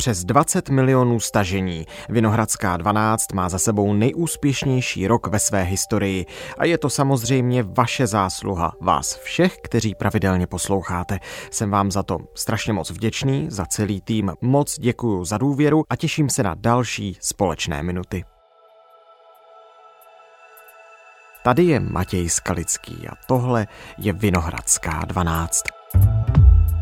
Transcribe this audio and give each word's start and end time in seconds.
přes 0.00 0.24
20 0.24 0.68
milionů 0.68 1.20
stažení. 1.20 1.86
Vinohradská 2.08 2.76
12 2.76 3.32
má 3.32 3.48
za 3.48 3.58
sebou 3.58 3.92
nejúspěšnější 3.92 5.06
rok 5.06 5.26
ve 5.26 5.38
své 5.38 5.62
historii 5.62 6.26
a 6.58 6.64
je 6.64 6.78
to 6.78 6.90
samozřejmě 6.90 7.62
vaše 7.62 8.06
zásluha, 8.06 8.72
vás 8.80 9.14
všech, 9.14 9.56
kteří 9.62 9.94
pravidelně 9.94 10.46
posloucháte. 10.46 11.18
Jsem 11.50 11.70
vám 11.70 11.90
za 11.90 12.02
to 12.02 12.18
strašně 12.34 12.72
moc 12.72 12.90
vděčný, 12.90 13.46
za 13.50 13.66
celý 13.66 14.00
tým 14.00 14.32
moc 14.40 14.78
děkuji 14.78 15.24
za 15.24 15.38
důvěru 15.38 15.84
a 15.90 15.96
těším 15.96 16.28
se 16.30 16.42
na 16.42 16.54
další 16.54 17.16
společné 17.20 17.82
minuty. 17.82 18.24
Tady 21.44 21.64
je 21.64 21.80
Matěj 21.80 22.28
Skalický 22.28 23.08
a 23.08 23.12
tohle 23.26 23.66
je 23.98 24.12
Vinohradská 24.12 25.04
12. 25.04 25.62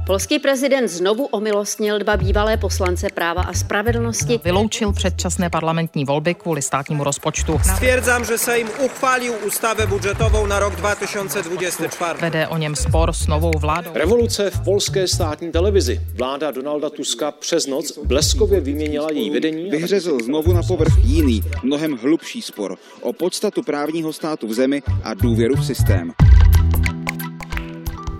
Polský 0.09 0.39
prezident 0.39 0.89
znovu 0.89 1.25
omilostnil 1.25 1.99
dva 1.99 2.17
bývalé 2.17 2.57
poslance 2.57 3.07
práva 3.15 3.43
a 3.43 3.53
spravedlnosti. 3.53 4.41
Vyloučil 4.45 4.93
předčasné 4.93 5.51
parlamentní 5.51 6.05
volby 6.05 6.35
kvůli 6.35 6.62
státnímu 6.62 7.05
rozpočtu. 7.05 7.61
Stwierdzam, 7.75 8.25
že 8.25 8.39
se 8.39 8.59
jim 8.59 8.69
uchválil 8.85 9.35
ústave 9.47 9.87
budžetovou 9.87 10.47
na 10.47 10.59
rok 10.59 10.77
2024. 10.77 11.91
Vede 12.21 12.49
o 12.49 12.57
něm 12.57 12.77
spor 12.77 13.13
s 13.13 13.27
novou 13.27 13.51
vládou. 13.59 13.91
Revoluce 13.95 14.51
v 14.51 14.65
polské 14.65 15.09
státní 15.09 15.52
televizi. 15.52 16.01
Vláda 16.15 16.51
Donalda 16.51 16.91
Tuska 16.91 17.30
přes 17.30 17.66
noc 17.66 17.99
bleskově 18.05 18.61
vyměnila 18.61 19.09
její 19.13 19.30
vedení. 19.30 19.71
Vyhřezl 19.71 20.19
znovu 20.25 20.52
na 20.52 20.63
povrch 20.63 20.93
jiný, 21.05 21.43
mnohem 21.63 21.99
hlubší 22.02 22.43
spor 22.43 22.77
o 23.01 23.13
podstatu 23.13 23.63
právního 23.63 24.13
státu 24.13 24.49
v 24.49 24.52
zemi 24.52 24.83
a 25.05 25.15
důvěru 25.15 25.55
v 25.55 25.66
systém. 25.66 26.13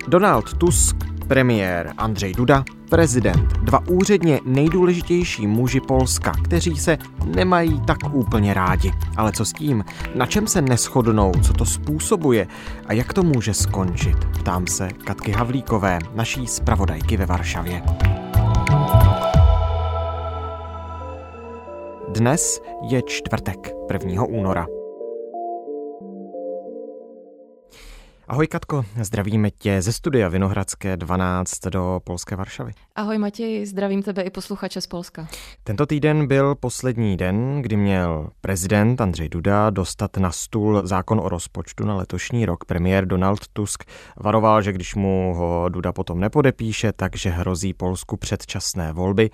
Donald 0.07 0.57
Tusk 0.57 1.08
premiér 1.29 1.93
Andřej 1.97 2.33
Duda, 2.33 2.63
prezident, 2.89 3.57
dva 3.57 3.87
úředně 3.87 4.39
nejdůležitější 4.45 5.47
muži 5.47 5.81
Polska, 5.81 6.33
kteří 6.43 6.77
se 6.77 6.97
nemají 7.25 7.81
tak 7.81 7.97
úplně 8.11 8.53
rádi. 8.53 8.91
Ale 9.17 9.31
co 9.31 9.45
s 9.45 9.53
tím? 9.53 9.85
Na 10.15 10.25
čem 10.25 10.47
se 10.47 10.61
neschodnou? 10.61 11.31
Co 11.41 11.53
to 11.53 11.65
způsobuje? 11.65 12.47
A 12.87 12.93
jak 12.93 13.13
to 13.13 13.23
může 13.23 13.53
skončit? 13.53 14.17
Ptám 14.39 14.67
se 14.67 14.89
Katky 14.89 15.31
Havlíkové, 15.31 15.99
naší 16.15 16.47
zpravodajky 16.47 17.17
ve 17.17 17.25
Varšavě. 17.25 17.81
Dnes 22.09 22.61
je 22.89 23.01
čtvrtek, 23.01 23.71
1. 23.93 24.23
února. 24.23 24.78
Ahoj 28.29 28.47
Katko, 28.47 28.85
zdravíme 29.01 29.51
tě 29.51 29.81
ze 29.81 29.93
studia 29.93 30.29
Vinohradské 30.29 30.97
12 30.97 31.59
do 31.69 32.01
Polské 32.03 32.35
Varšavy. 32.35 32.73
Ahoj 32.95 33.17
Matěj, 33.17 33.65
zdravím 33.65 34.03
tebe 34.03 34.21
i 34.21 34.29
posluchače 34.29 34.81
z 34.81 34.87
Polska. 34.87 35.27
Tento 35.63 35.85
týden 35.85 36.27
byl 36.27 36.55
poslední 36.55 37.17
den, 37.17 37.61
kdy 37.61 37.77
měl 37.77 38.29
prezident 38.41 39.01
Andřej 39.01 39.29
Duda 39.29 39.69
dostat 39.69 40.17
na 40.17 40.31
stůl 40.31 40.81
zákon 40.87 41.19
o 41.19 41.29
rozpočtu 41.29 41.85
na 41.85 41.95
letošní 41.95 42.45
rok. 42.45 42.65
Premiér 42.65 43.05
Donald 43.05 43.47
Tusk 43.53 43.83
varoval, 44.17 44.61
že 44.61 44.73
když 44.73 44.95
mu 44.95 45.33
ho 45.37 45.69
Duda 45.69 45.91
potom 45.93 46.19
nepodepíše, 46.19 46.93
takže 46.93 47.29
hrozí 47.29 47.73
Polsku 47.73 48.17
předčasné 48.17 48.93
volby 48.93 49.29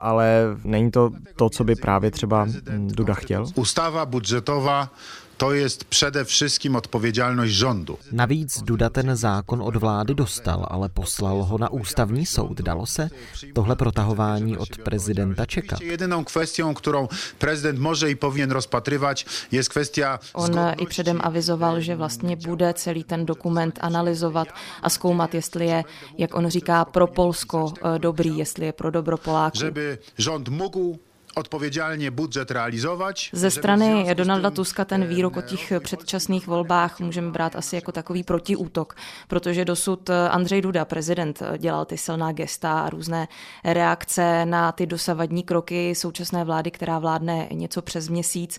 ale 0.00 0.56
není 0.64 0.90
to 0.90 1.10
to, 1.36 1.50
co 1.50 1.64
by 1.64 1.74
právě 1.74 2.10
třeba 2.10 2.48
Duda 2.78 3.14
chtěl? 3.14 3.46
Ústava 3.54 4.06
budžetová 4.06 4.90
to 5.36 5.52
je 5.52 5.66
přede 5.88 6.24
wszystkim 6.24 6.76
odpovědnost 6.76 7.50
rządu. 7.50 7.98
Navíc 8.12 8.62
Duda 8.62 8.90
ten 8.90 9.16
zákon 9.16 9.62
od 9.62 9.76
vlády 9.76 10.14
dostal, 10.14 10.66
ale 10.70 10.88
poslal 10.88 11.42
ho 11.42 11.58
na 11.58 11.72
ústavní 11.72 12.26
soud. 12.26 12.60
Dalo 12.60 12.86
se 12.86 13.10
tohle 13.54 13.76
protahování 13.76 14.56
od 14.56 14.68
prezidenta 14.84 15.46
čekat? 15.46 15.80
Jedinou 15.80 16.24
kvestią, 16.24 16.74
kterou 16.74 17.08
prezident 17.38 17.78
může 17.78 18.10
i 18.10 18.14
powinien 18.14 18.50
rozpatrywać, 18.50 19.26
je 19.50 19.62
kvestia... 19.62 20.20
On 20.32 20.52
i 20.78 20.86
předem 20.86 21.20
avizoval, 21.22 21.80
že 21.80 21.96
vlastně 21.96 22.36
bude 22.36 22.74
celý 22.74 23.04
ten 23.04 23.26
dokument 23.26 23.78
analyzovat 23.82 24.48
a 24.82 24.90
zkoumat, 24.90 25.34
jestli 25.34 25.66
je, 25.66 25.84
jak 26.18 26.34
on 26.34 26.48
říká, 26.48 26.84
pro 26.84 27.06
Polsko 27.06 27.72
eh, 27.76 27.98
dobrý, 27.98 28.38
jestli 28.38 28.66
je 28.66 28.72
pro 28.72 28.90
dobro 28.90 29.18
Poláků. 29.18 29.58
Żeby 29.58 29.98
rząd 30.18 30.48
mógł 30.48 30.98
odpovědně 31.38 32.10
budžet 32.10 32.50
realizovat. 32.50 33.16
Ze 33.32 33.50
strany 33.50 34.14
Donalda 34.14 34.50
Tuska 34.50 34.84
ten 34.84 35.06
výrok 35.06 35.36
o 35.36 35.42
těch 35.42 35.72
předčasných 35.82 36.46
volbách 36.46 37.00
můžeme 37.00 37.30
brát 37.30 37.56
asi 37.56 37.76
jako 37.76 37.92
takový 37.92 38.22
protiútok, 38.22 38.94
protože 39.28 39.64
dosud 39.64 40.10
Andřej 40.30 40.62
Duda, 40.62 40.84
prezident, 40.84 41.42
dělal 41.58 41.84
ty 41.84 41.98
silná 41.98 42.32
gesta 42.32 42.80
a 42.80 42.90
různé 42.90 43.28
reakce 43.64 44.46
na 44.46 44.72
ty 44.72 44.86
dosavadní 44.86 45.42
kroky 45.42 45.94
současné 45.94 46.44
vlády, 46.44 46.70
která 46.70 46.98
vládne 46.98 47.48
něco 47.52 47.82
přes 47.82 48.08
měsíc 48.08 48.58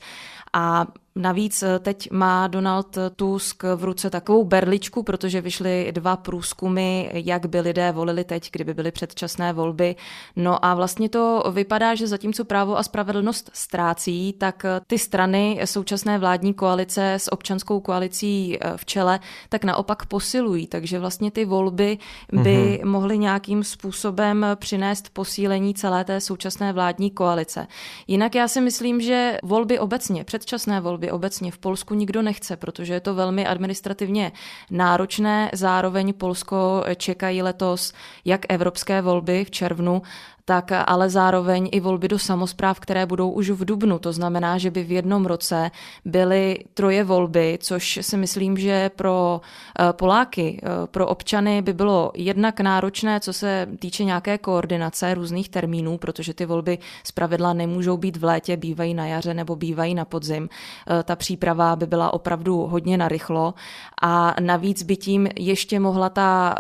a 0.54 0.86
Navíc 1.18 1.64
eh, 1.64 1.80
teď 1.80 2.12
má 2.12 2.48
Donald 2.48 2.98
Tusk 3.16 3.64
v 3.76 3.84
ruce 3.84 4.10
takovou 4.10 4.44
berličku, 4.44 5.04
protože 5.04 5.42
vyšly 5.42 5.92
dva 5.92 6.18
průzkumy, 6.18 7.10
jak 7.14 7.46
by 7.46 7.60
lidé 7.60 7.92
volili 7.92 8.24
teď, 8.24 8.50
kdyby 8.52 8.74
byly 8.74 8.92
předčasné 8.92 9.54
volby. 9.54 9.96
No 10.36 10.66
a 10.66 10.74
vlastně 10.74 11.10
to 11.10 11.44
vypadá, 11.52 11.96
že 11.96 12.08
zatímco 12.08 12.46
právo 12.46 12.78
a 12.78 12.84
spravedlnost 12.84 13.50
ztrácí, 13.54 14.34
tak 14.34 14.66
eh, 14.66 14.82
ty 14.88 14.98
strany 14.98 15.60
současné 15.66 16.20
vládní 16.20 16.54
koalice 16.54 17.14
s 17.14 17.32
občanskou 17.32 17.80
koalicí 17.80 18.58
eh, 18.62 18.74
v 18.76 18.86
čele, 18.86 19.20
tak 19.50 19.64
naopak 19.64 20.06
posilují. 20.06 20.68
Takže 20.68 21.00
vlastně 21.00 21.32
ty 21.32 21.46
volby 21.46 21.98
by 22.32 22.40
mm-hmm. 22.40 22.86
mohly 22.86 23.18
nějakým 23.18 23.64
způsobem 23.64 24.46
přinést 24.56 25.10
posílení 25.10 25.74
celé 25.74 26.04
té 26.04 26.22
současné 26.22 26.74
vládní 26.74 27.12
koalice. 27.12 27.68
Jinak 28.08 28.36
já 28.36 28.48
si 28.48 28.62
myslím, 28.62 29.02
že 29.02 29.38
volby 29.44 29.80
obecně, 29.80 30.24
předčasné 30.24 30.82
volby, 30.82 31.07
volby 31.08 31.12
obecně 31.12 31.52
v 31.52 31.58
Polsku 31.58 31.94
nikdo 31.94 32.22
nechce, 32.22 32.58
protože 32.58 32.94
je 32.94 33.00
to 33.00 33.16
velmi 33.16 33.46
administrativně 33.46 34.32
náročné. 34.72 35.50
Zároveň 35.54 36.14
Polsko 36.14 36.84
čekají 36.96 37.42
letos 37.42 37.94
jak 38.26 38.46
evropské 38.50 39.02
volby 39.02 39.46
v 39.46 39.52
červnu, 39.52 40.02
tak 40.48 40.72
ale 40.72 41.10
zároveň 41.10 41.70
i 41.72 41.80
volby 41.80 42.08
do 42.08 42.20
samozpráv, 42.20 42.80
které 42.80 43.06
budou 43.06 43.32
už 43.32 43.50
v 43.50 43.66
Dubnu. 43.66 44.00
To 44.00 44.14
znamená, 44.14 44.58
že 44.58 44.72
by 44.72 44.84
v 44.84 44.92
jednom 44.92 45.26
roce 45.26 45.72
byly 46.06 46.64
troje 46.74 47.04
volby, 47.04 47.60
což 47.62 48.00
si 48.02 48.18
myslím, 48.18 48.58
že 48.58 48.90
pro 48.96 49.42
eh, 49.80 49.94
Poláky, 49.94 50.62
eh, 50.64 50.88
pro 50.88 51.08
občany 51.08 51.62
by 51.62 51.74
bylo 51.74 52.12
jednak 52.16 52.60
náročné, 52.60 53.20
co 53.20 53.34
se 53.34 53.68
týče 53.80 54.04
nějaké 54.04 54.38
koordinace 54.38 55.14
různých 55.14 55.50
termínů, 55.50 55.98
protože 55.98 56.34
ty 56.34 56.46
volby 56.46 56.78
zpravidla 57.04 57.54
nemůžou 57.54 57.98
být 57.98 58.18
v 58.18 58.24
létě, 58.24 58.58
bývají 58.58 58.94
na 58.94 59.06
jaře 59.06 59.34
nebo 59.34 59.56
bývají 59.56 59.96
na 59.96 60.06
podzim. 60.06 60.50
Eh, 60.50 61.04
ta 61.04 61.16
příprava 61.16 61.76
by 61.76 61.88
byla 61.88 62.14
opravdu 62.14 62.58
hodně 62.58 62.98
narychlo 62.98 63.54
a 64.02 64.36
navíc 64.40 64.84
by 64.84 64.96
tím 64.96 65.28
ještě 65.36 65.80
mohla 65.80 66.10
ta 66.10 66.56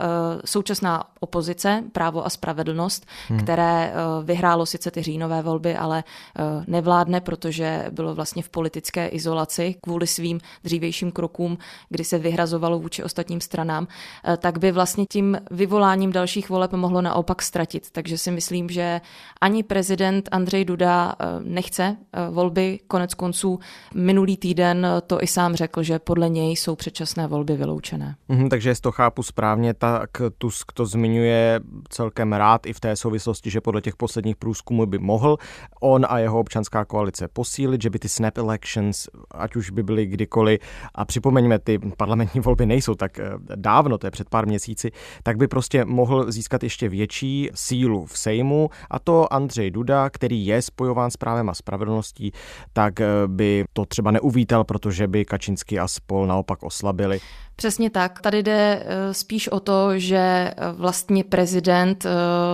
současná 0.45 1.03
opozice, 1.19 1.83
právo 1.91 2.25
a 2.25 2.29
spravedlnost, 2.29 3.05
hmm. 3.29 3.39
které 3.39 3.76
Eh, 3.85 4.23
vyhrálo 4.23 4.65
sice 4.65 4.91
ty 4.91 5.03
říjnové 5.03 5.41
volby, 5.41 5.75
ale 5.75 6.03
eh, 6.39 6.43
nevládne, 6.67 7.21
protože 7.21 7.85
bylo 7.91 8.15
vlastně 8.15 8.43
v 8.43 8.49
politické 8.49 9.07
izolaci 9.07 9.75
kvůli 9.81 10.07
svým 10.07 10.39
dřívějším 10.63 11.11
krokům, 11.11 11.57
kdy 11.89 12.03
se 12.03 12.17
vyhrazovalo 12.17 12.79
vůči 12.79 13.03
ostatním 13.03 13.41
stranám, 13.41 13.87
eh, 14.27 14.37
tak 14.37 14.59
by 14.59 14.71
vlastně 14.71 15.05
tím 15.11 15.37
vyvoláním 15.51 16.11
dalších 16.11 16.49
voleb 16.49 16.71
mohlo 16.71 17.01
naopak 17.01 17.41
ztratit. 17.41 17.91
Takže 17.91 18.17
si 18.17 18.31
myslím, 18.31 18.69
že 18.69 19.01
ani 19.41 19.63
prezident 19.63 20.29
Andřej 20.31 20.65
Duda 20.65 21.15
nechce 21.43 21.97
volby. 22.29 22.79
Konec 22.87 23.13
konců 23.13 23.59
minulý 23.93 24.37
týden 24.37 24.87
to 25.07 25.23
i 25.23 25.27
sám 25.27 25.55
řekl, 25.55 25.83
že 25.83 25.99
podle 25.99 26.29
něj 26.29 26.55
jsou 26.55 26.75
předčasné 26.75 27.27
volby 27.27 27.55
vyloučené. 27.55 28.15
Mhm, 28.27 28.49
takže 28.49 28.69
jestli 28.69 28.81
to 28.81 28.91
chápu 28.91 29.23
správně, 29.23 29.73
tak 29.73 30.09
Tusk 30.37 30.71
to 30.71 30.85
zmiňuje 30.85 31.59
celkem 31.89 32.33
rád 32.33 32.65
i 32.65 32.73
v 32.73 32.79
té 32.79 32.95
souvislosti, 32.95 33.49
že 33.49 33.61
podle 33.67 33.81
těch 33.81 33.95
posledních 33.95 34.35
průzkumů 34.35 34.85
by 34.85 34.99
mohl 34.99 35.37
on 35.81 36.05
a 36.09 36.19
jeho 36.19 36.39
občanská 36.39 36.85
koalice 36.85 37.27
posílit, 37.27 37.81
že 37.81 37.89
by 37.89 37.99
ty 37.99 38.09
snap 38.09 38.37
elections, 38.37 39.09
ať 39.31 39.55
už 39.55 39.69
by 39.69 39.83
byly 39.83 40.05
kdykoliv, 40.05 40.59
a 40.95 41.05
připomeňme, 41.05 41.59
ty 41.59 41.79
parlamentní 41.97 42.41
volby 42.41 42.65
nejsou 42.65 42.95
tak 42.95 43.19
eh, 43.19 43.31
dávno, 43.55 43.97
to 43.97 44.07
je 44.07 44.11
před 44.11 44.29
pár 44.29 44.47
měsíci, 44.47 44.91
tak 45.23 45.37
by 45.37 45.47
prostě 45.47 45.85
mohl 45.85 46.31
získat 46.31 46.63
ještě 46.63 46.89
větší 46.89 47.49
sílu 47.53 48.05
v 48.05 48.17
Sejmu 48.17 48.69
a 48.89 48.99
to 48.99 49.33
Andřej 49.33 49.71
Duda, 49.71 50.09
který 50.09 50.45
je 50.45 50.61
spojován 50.61 51.11
s 51.11 51.17
právem 51.17 51.49
a 51.49 51.53
spravedlností, 51.53 52.31
tak 52.73 53.01
eh, 53.01 53.07
by 53.27 53.65
to 53.73 53.85
třeba 53.85 54.11
neuvítal, 54.11 54.63
protože 54.63 55.07
by 55.07 55.25
Kačinsky 55.25 55.79
a 55.79 55.87
spol 55.87 56.27
naopak 56.27 56.63
oslabili. 56.63 57.19
Přesně 57.57 57.89
tak. 57.89 58.21
Tady 58.21 58.43
jde 58.43 58.83
eh, 58.85 59.13
spíš 59.13 59.47
o 59.47 59.59
to, 59.59 59.99
že 59.99 60.17
eh, 60.17 60.53
vlastně 60.71 61.23
prezident 61.23 62.05
eh, 62.05 62.09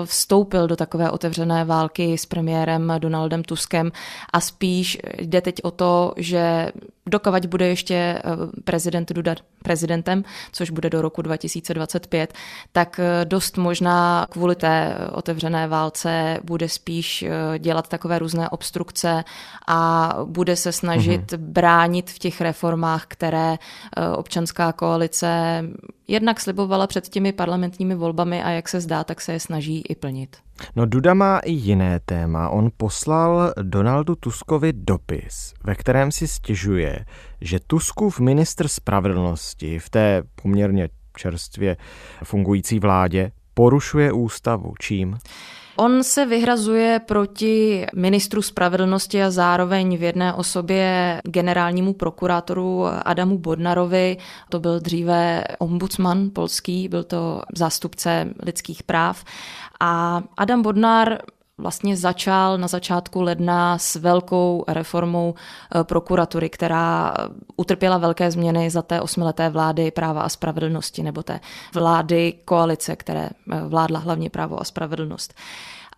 vstoupil 0.06 0.68
do 0.68 0.76
takové 0.76 1.12
otevřené 1.12 1.66
války 1.66 2.18
s 2.18 2.26
premiérem 2.26 2.94
Donaldem 2.98 3.44
Tuskem 3.44 3.92
a 4.34 4.40
spíš 4.40 4.98
jde 5.18 5.42
teď 5.42 5.56
o 5.64 5.72
to, 5.72 6.14
že 6.18 6.72
dokavať 7.06 7.48
bude 7.48 7.68
ještě 7.68 7.96
eh, 7.96 8.22
prezident 8.64 9.12
Duda 9.12 9.36
prezidentem, 9.64 10.24
což 10.52 10.70
bude 10.70 10.90
do 10.90 11.02
roku 11.02 11.22
2025, 11.22 12.34
tak 12.72 13.00
eh, 13.00 13.26
dost 13.26 13.58
možná 13.58 14.28
kvůli 14.30 14.56
té 14.56 14.98
otevřené 15.12 15.68
válce 15.68 16.40
bude 16.44 16.70
spíš 16.70 17.24
eh, 17.24 17.60
dělat 17.60 17.88
takové 17.88 18.20
různé 18.20 18.50
obstrukce 18.50 19.24
a 19.68 20.14
bude 20.26 20.56
se 20.56 20.72
snažit 20.72 21.32
mm-hmm. 21.32 21.38
bránit 21.38 22.10
v 22.10 22.20
těch 22.20 22.42
reformách, 22.42 23.06
které 23.08 23.58
občanská 24.16 24.72
koalice 24.72 25.64
jednak 26.08 26.40
slibovala 26.40 26.88
před 26.88 27.10
těmi 27.10 27.32
parlamentními 27.32 27.96
volbami 27.96 28.44
a 28.44 28.50
jak 28.50 28.70
se 28.70 28.82
zdá, 28.82 29.04
tak 29.04 29.22
se 29.22 29.34
je 29.34 29.40
snaží 29.40 29.84
i 29.90 29.96
plnit. 29.96 30.38
No 30.76 30.86
Duda 30.86 31.14
má 31.14 31.40
i 31.40 31.52
jiné 31.52 32.00
téma. 32.06 32.50
On 32.50 32.70
poslal 32.78 33.54
Donaldu 33.62 34.16
Tuskovi 34.16 34.74
dopis, 34.74 35.54
ve 35.64 35.76
kterém 35.76 36.12
si 36.12 36.28
stěžuje, 36.28 37.06
že 37.42 37.60
Tuskův 37.68 38.20
ministr 38.20 38.68
spravedlnosti 38.68 39.80
v 39.80 39.90
té 39.90 40.24
poměrně 40.42 40.90
čerstvě 41.18 41.78
fungující 42.24 42.80
vládě 42.80 43.32
porušuje 43.54 44.12
ústavu. 44.12 44.74
Čím? 44.80 45.18
On 45.76 46.04
se 46.04 46.26
vyhrazuje 46.26 47.00
proti 47.00 47.86
ministru 47.96 48.42
spravedlnosti 48.42 49.24
a 49.24 49.32
zároveň 49.32 49.98
v 49.98 50.04
jedné 50.04 50.34
osobě 50.34 51.22
generálnímu 51.24 51.94
prokurátoru 51.94 52.86
Adamu 53.06 53.38
Bodnarovi. 53.38 54.18
To 54.50 54.60
byl 54.60 54.80
dříve 54.80 55.44
ombudsman 55.60 56.30
polský, 56.34 56.88
byl 56.88 57.04
to 57.04 57.42
zástupce 57.56 58.30
lidských 58.44 58.84
práv. 58.84 59.24
A 59.80 60.22
Adam 60.38 60.62
Bodnar 60.62 61.18
vlastně 61.58 61.98
začal 61.98 62.58
na 62.58 62.68
začátku 62.68 63.22
ledna 63.22 63.78
s 63.78 63.96
velkou 63.96 64.64
reformou 64.68 65.34
eh, 65.36 65.84
prokuratury, 65.84 66.50
která 66.50 67.14
utrpěla 67.58 67.98
velké 67.98 68.32
změny 68.32 68.70
za 68.70 68.82
té 68.82 69.02
osmileté 69.02 69.50
vlády 69.50 69.92
práva 69.92 70.22
a 70.22 70.30
spravedlnosti 70.30 71.04
nebo 71.04 71.24
té 71.24 71.40
vlády 71.74 72.34
koalice, 72.46 72.96
které 72.96 73.30
eh, 73.52 73.62
vládla 73.68 74.00
hlavně 74.00 74.30
právo 74.30 74.62
a 74.62 74.64
spravedlnost. 74.64 75.34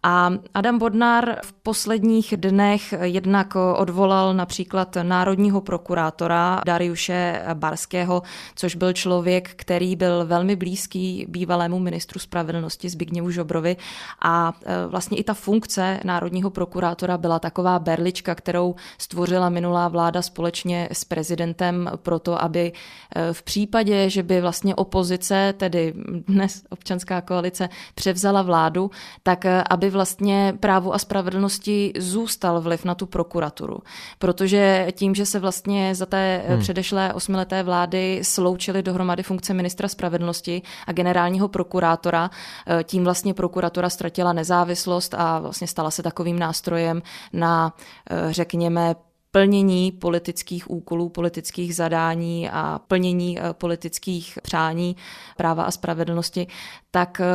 A 0.08 0.32
Adam 0.54 0.78
Bodnar 0.78 1.36
v 1.44 1.54
posledních 1.54 2.34
dnech 2.38 2.94
jednak 3.02 3.56
odvolal 3.76 4.34
například 4.34 4.98
národního 5.04 5.62
prokurátora 5.62 6.62
Dariuše 6.66 7.42
Barského, 7.54 8.22
což 8.56 8.76
byl 8.76 8.94
člověk, 8.94 9.50
který 9.56 9.96
byl 9.96 10.26
velmi 10.26 10.56
blízký 10.56 11.26
bývalému 11.30 11.80
ministru 11.80 12.20
spravedlnosti 12.20 12.90
Zbigněvu 12.90 13.32
Žobrovi. 13.32 13.78
A 14.22 14.54
e, 14.66 14.88
vlastně 14.88 15.18
i 15.18 15.24
ta 15.24 15.34
funkce 15.34 16.00
národního 16.04 16.50
prokurátora 16.50 17.18
byla 17.18 17.40
taková 17.40 17.80
berlička, 17.80 18.36
kterou 18.36 18.76
stvořila 18.98 19.50
minulá 19.50 19.88
vláda 19.88 20.22
společně 20.22 20.90
s 20.92 21.06
prezidentem 21.06 21.90
proto, 21.96 22.44
aby 22.44 22.72
e, 23.16 23.34
v 23.34 23.44
případě, 23.44 24.10
že 24.10 24.24
by 24.24 24.42
vlastně 24.42 24.76
opozice, 24.76 25.54
tedy 25.58 25.94
dnes 26.28 26.64
občanská 26.70 27.22
koalice, 27.22 27.70
převzala 27.96 28.42
vládu, 28.42 28.92
tak 29.24 29.46
e, 29.46 29.64
aby 29.70 29.95
vlastně 29.96 30.54
právu 30.60 30.94
a 30.94 31.00
spravedlnosti 31.00 31.94
zůstal 31.98 32.62
vliv 32.62 32.86
na 32.86 32.96
tu 32.96 33.06
prokuraturu. 33.06 33.78
Protože 34.20 34.88
tím, 34.92 35.16
že 35.16 35.26
se 35.26 35.40
vlastně 35.40 35.96
za 35.96 36.06
té 36.06 36.44
hmm. 36.48 36.60
předešlé 36.60 37.14
osmileté 37.14 37.64
vlády 37.64 38.20
sloučily 38.24 38.84
dohromady 38.84 39.24
funkce 39.24 39.54
ministra 39.54 39.88
spravedlnosti 39.88 40.62
a 40.88 40.92
generálního 40.92 41.48
prokurátora, 41.48 42.30
eh, 42.68 42.84
tím 42.84 43.04
vlastně 43.04 43.34
prokuratura 43.34 43.90
ztratila 43.90 44.34
nezávislost 44.34 45.14
a 45.14 45.40
vlastně 45.40 45.68
stala 45.68 45.92
se 45.92 46.04
takovým 46.04 46.40
nástrojem 46.40 47.02
na, 47.34 47.74
eh, 48.10 48.34
řekněme, 48.34 48.96
plnění 49.36 49.92
politických 49.92 50.72
úkolů, 50.72 51.10
politických 51.10 51.76
zadání 51.76 52.50
a 52.50 52.80
plnění 52.88 53.40
eh, 53.40 53.54
politických 53.54 54.40
přání 54.42 54.96
práva 55.38 55.64
a 55.64 55.72
spravedlnosti, 55.72 56.48
tak 56.92 57.22
eh, 57.22 57.26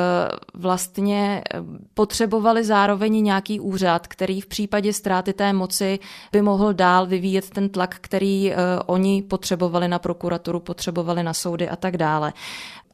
vlastně 0.55 1.43
eh, 1.55 1.58
potřebovali 1.94 2.64
zároveň 2.64 3.25
nějaký 3.25 3.61
úřad, 3.61 4.06
který 4.06 4.41
v 4.41 4.47
případě 4.47 4.93
ztráty 4.93 5.32
té 5.32 5.52
moci 5.52 5.99
by 6.32 6.43
mohl 6.43 6.73
dál 6.73 7.06
vyvíjet 7.06 7.50
ten 7.50 7.69
tlak, 7.69 7.97
který 8.00 8.53
oni 8.87 9.23
potřebovali 9.23 9.88
na 9.88 9.99
prokuraturu, 9.99 10.61
potřebovali 10.61 11.23
na 11.23 11.32
soudy 11.32 11.69
a 11.69 11.76
tak 11.76 11.96
dále. 11.96 12.32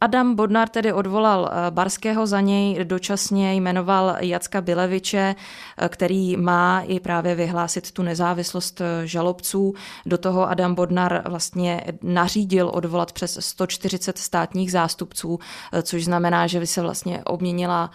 Adam 0.01 0.35
Bodnar 0.35 0.69
tedy 0.69 0.93
odvolal 0.93 1.51
eh, 1.53 1.71
Barského 1.71 2.27
za 2.27 2.41
něj, 2.41 2.85
dočasně 2.85 3.55
jmenoval 3.55 4.17
Jacka 4.21 4.61
Bileviče, 4.61 5.35
eh, 5.79 5.89
který 5.89 6.37
má 6.37 6.81
i 6.81 7.01
právě 7.01 7.35
vyhlásit 7.35 7.93
tu 7.93 8.03
nezávislost 8.03 8.81
eh, 8.81 9.07
žalobců. 9.07 9.75
Do 10.07 10.19
toho 10.19 10.49
Adam 10.49 10.75
Bodnar 10.75 11.23
vlastně 11.29 11.85
nařídil 12.03 12.71
odvolat 12.75 13.13
přes 13.13 13.39
140 13.41 14.19
státních 14.19 14.73
zástupců, 14.73 15.39
což 15.83 16.05
znamená, 16.05 16.47
že 16.47 16.61
by 16.61 16.67
se 16.67 16.83
vlastně 16.83 17.25
obměnila 17.25 17.91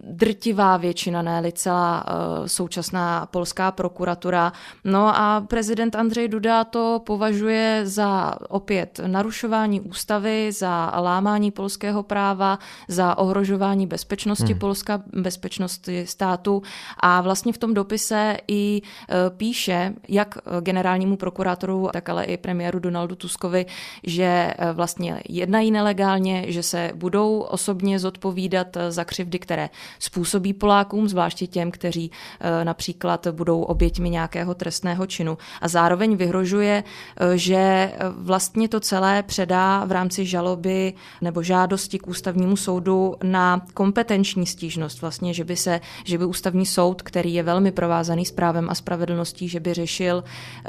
drtivá 0.00 0.76
většina, 0.76 1.22
ne 1.22 1.52
celá 1.52 2.04
uh, 2.04 2.46
současná 2.46 3.26
polská 3.26 3.70
prokuratura. 3.70 4.52
No 4.84 5.16
a 5.16 5.44
prezident 5.48 5.96
Andřej 5.96 6.28
Duda 6.28 6.64
to 6.64 7.02
považuje 7.06 7.82
za 7.84 8.34
opět 8.48 9.00
narušování 9.06 9.80
ústavy, 9.80 10.52
za 10.52 10.92
lámání 11.00 11.50
polského 11.50 12.02
práva, 12.02 12.58
za 12.88 13.18
ohrožování 13.18 13.86
bezpečnosti 13.86 14.52
hmm. 14.52 14.58
Polska, 14.58 15.02
bezpečnosti 15.12 16.06
státu 16.06 16.62
a 17.00 17.20
vlastně 17.20 17.52
v 17.52 17.58
tom 17.58 17.74
dopise 17.74 18.36
i 18.48 18.82
uh, 18.82 19.36
píše 19.36 19.94
jak 20.08 20.38
generálnímu 20.60 21.16
prokurátoru, 21.16 21.88
tak 21.92 22.08
ale 22.08 22.24
i 22.24 22.36
premiéru 22.36 22.78
Donaldu 22.78 23.16
Tuskovi, 23.16 23.66
že 24.04 24.54
uh, 24.58 24.76
vlastně 24.76 25.22
jednají 25.28 25.70
nelegálně, 25.70 26.44
že 26.48 26.62
se 26.62 26.92
budou 26.94 27.40
osobně 27.40 27.98
zodpovídat 27.98 28.76
za 28.88 29.04
křivdy, 29.04 29.38
které 29.38 29.70
způsobí 29.98 30.52
Polákům, 30.52 31.08
zvláště 31.08 31.46
těm, 31.46 31.70
kteří 31.70 32.10
eh, 32.40 32.64
například 32.64 33.26
budou 33.30 33.62
oběťmi 33.62 34.10
nějakého 34.10 34.54
trestného 34.54 35.06
činu. 35.06 35.38
A 35.60 35.68
zároveň 35.68 36.16
vyhrožuje, 36.16 36.84
eh, 36.84 37.38
že 37.38 37.56
eh, 37.56 37.92
vlastně 38.16 38.68
to 38.68 38.80
celé 38.80 39.22
předá 39.22 39.84
v 39.84 39.92
rámci 39.92 40.26
žaloby 40.26 40.92
nebo 41.20 41.42
žádosti 41.42 41.98
k 41.98 42.08
ústavnímu 42.08 42.56
soudu 42.56 43.14
na 43.22 43.62
kompetenční 43.74 44.46
stížnost. 44.46 45.00
Vlastně, 45.00 45.34
že 45.34 45.44
by 45.44 45.56
se, 45.56 45.80
že 46.04 46.18
by 46.18 46.24
ústavní 46.24 46.66
soud, 46.66 47.02
který 47.02 47.34
je 47.34 47.42
velmi 47.42 47.72
provázaný 47.72 48.24
s 48.24 48.32
právem 48.32 48.70
a 48.70 48.74
spravedlností, 48.74 49.48
že 49.48 49.60
by 49.60 49.74
řešil, 49.74 50.24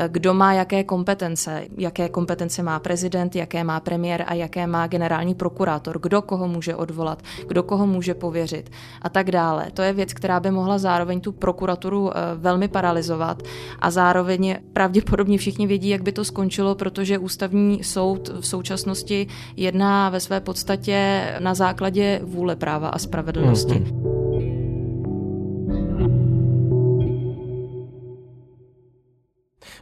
kdo 0.08 0.34
má 0.34 0.54
jaké 0.54 0.84
kompetence, 0.84 1.66
jaké 1.78 2.10
kompetence 2.10 2.63
má 2.63 2.80
prezident, 2.80 3.36
jaké 3.36 3.63
má 3.63 3.80
premiér 3.80 4.24
a 4.28 4.34
jaké 4.34 4.68
má 4.68 4.88
generální 4.88 5.36
prokurátor, 5.36 6.00
kdo 6.00 6.22
koho 6.22 6.48
může 6.48 6.75
odvolat, 6.75 7.22
kdo 7.48 7.63
koho 7.63 7.88
může 7.88 8.13
pověřit 8.13 8.69
a 9.02 9.10
tak 9.10 9.32
dále. 9.32 9.72
To 9.74 9.82
je 9.82 9.94
věc, 9.94 10.14
která 10.14 10.40
by 10.40 10.52
mohla 10.52 10.78
zároveň 10.78 11.22
tu 11.22 11.32
prokuraturu 11.32 12.10
eh, 12.10 12.22
velmi 12.36 12.68
paralizovat 12.68 13.44
a 13.80 13.92
zároveň 13.92 14.56
pravděpodobně 14.74 15.38
všichni 15.38 15.68
vědí, 15.68 15.89
jak 15.89 16.01
by 16.01 16.12
to 16.12 16.25
skončilo, 16.25 16.75
protože 16.75 17.18
ústavní 17.18 17.84
soud 17.84 18.30
v 18.30 18.48
současnosti 18.48 19.27
jedná 19.56 20.10
ve 20.10 20.20
své 20.20 20.39
podstatě 20.39 21.25
na 21.39 21.54
základě 21.54 22.22
vůle 22.24 22.56
práva 22.56 22.89
a 22.89 22.98
spravedlnosti. 22.98 23.74
Mm-hmm. 23.74 24.12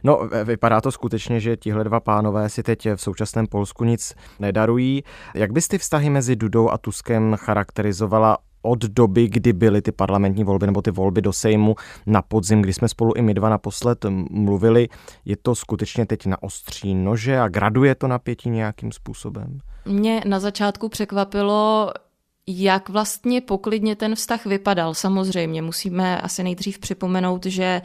No, 0.04 0.28
vypadá 0.44 0.80
to 0.80 0.92
skutečně, 0.92 1.40
že 1.40 1.56
tihle 1.56 1.84
dva 1.84 2.00
pánové 2.00 2.48
si 2.48 2.62
teď 2.62 2.88
v 2.96 3.02
současném 3.02 3.46
Polsku 3.46 3.84
nic 3.84 4.14
nedarují. 4.38 5.04
Jak 5.34 5.52
bys 5.52 5.68
ty 5.68 5.78
vztahy 5.78 6.10
mezi 6.10 6.36
Dudou 6.36 6.70
a 6.70 6.78
Tuskem 6.78 7.36
charakterizovala 7.36 8.38
od 8.62 8.78
doby, 8.78 9.28
kdy 9.28 9.52
byly 9.52 9.82
ty 9.82 9.92
parlamentní 9.92 10.44
volby 10.44 10.66
nebo 10.66 10.82
ty 10.82 10.90
volby 10.90 11.22
do 11.22 11.32
Sejmu 11.32 11.76
na 12.06 12.22
podzim, 12.22 12.62
kdy 12.62 12.72
jsme 12.72 12.88
spolu 12.88 13.12
i 13.14 13.22
my 13.22 13.34
dva 13.34 13.48
naposled 13.48 14.06
mluvili, 14.30 14.88
je 15.24 15.36
to 15.36 15.54
skutečně 15.54 16.06
teď 16.06 16.26
na 16.26 16.42
ostří 16.42 16.94
nože 16.94 17.40
a 17.40 17.48
graduje 17.48 17.94
to 17.94 18.08
napětí 18.08 18.50
nějakým 18.50 18.92
způsobem? 18.92 19.58
Mě 19.84 20.22
na 20.26 20.40
začátku 20.40 20.88
překvapilo, 20.88 21.92
jak 22.46 22.88
vlastně 22.88 23.40
poklidně 23.40 23.96
ten 23.96 24.14
vztah 24.14 24.46
vypadal. 24.46 24.94
Samozřejmě 24.94 25.62
musíme 25.62 26.20
asi 26.20 26.42
nejdřív 26.42 26.78
připomenout, 26.78 27.46
že 27.46 27.82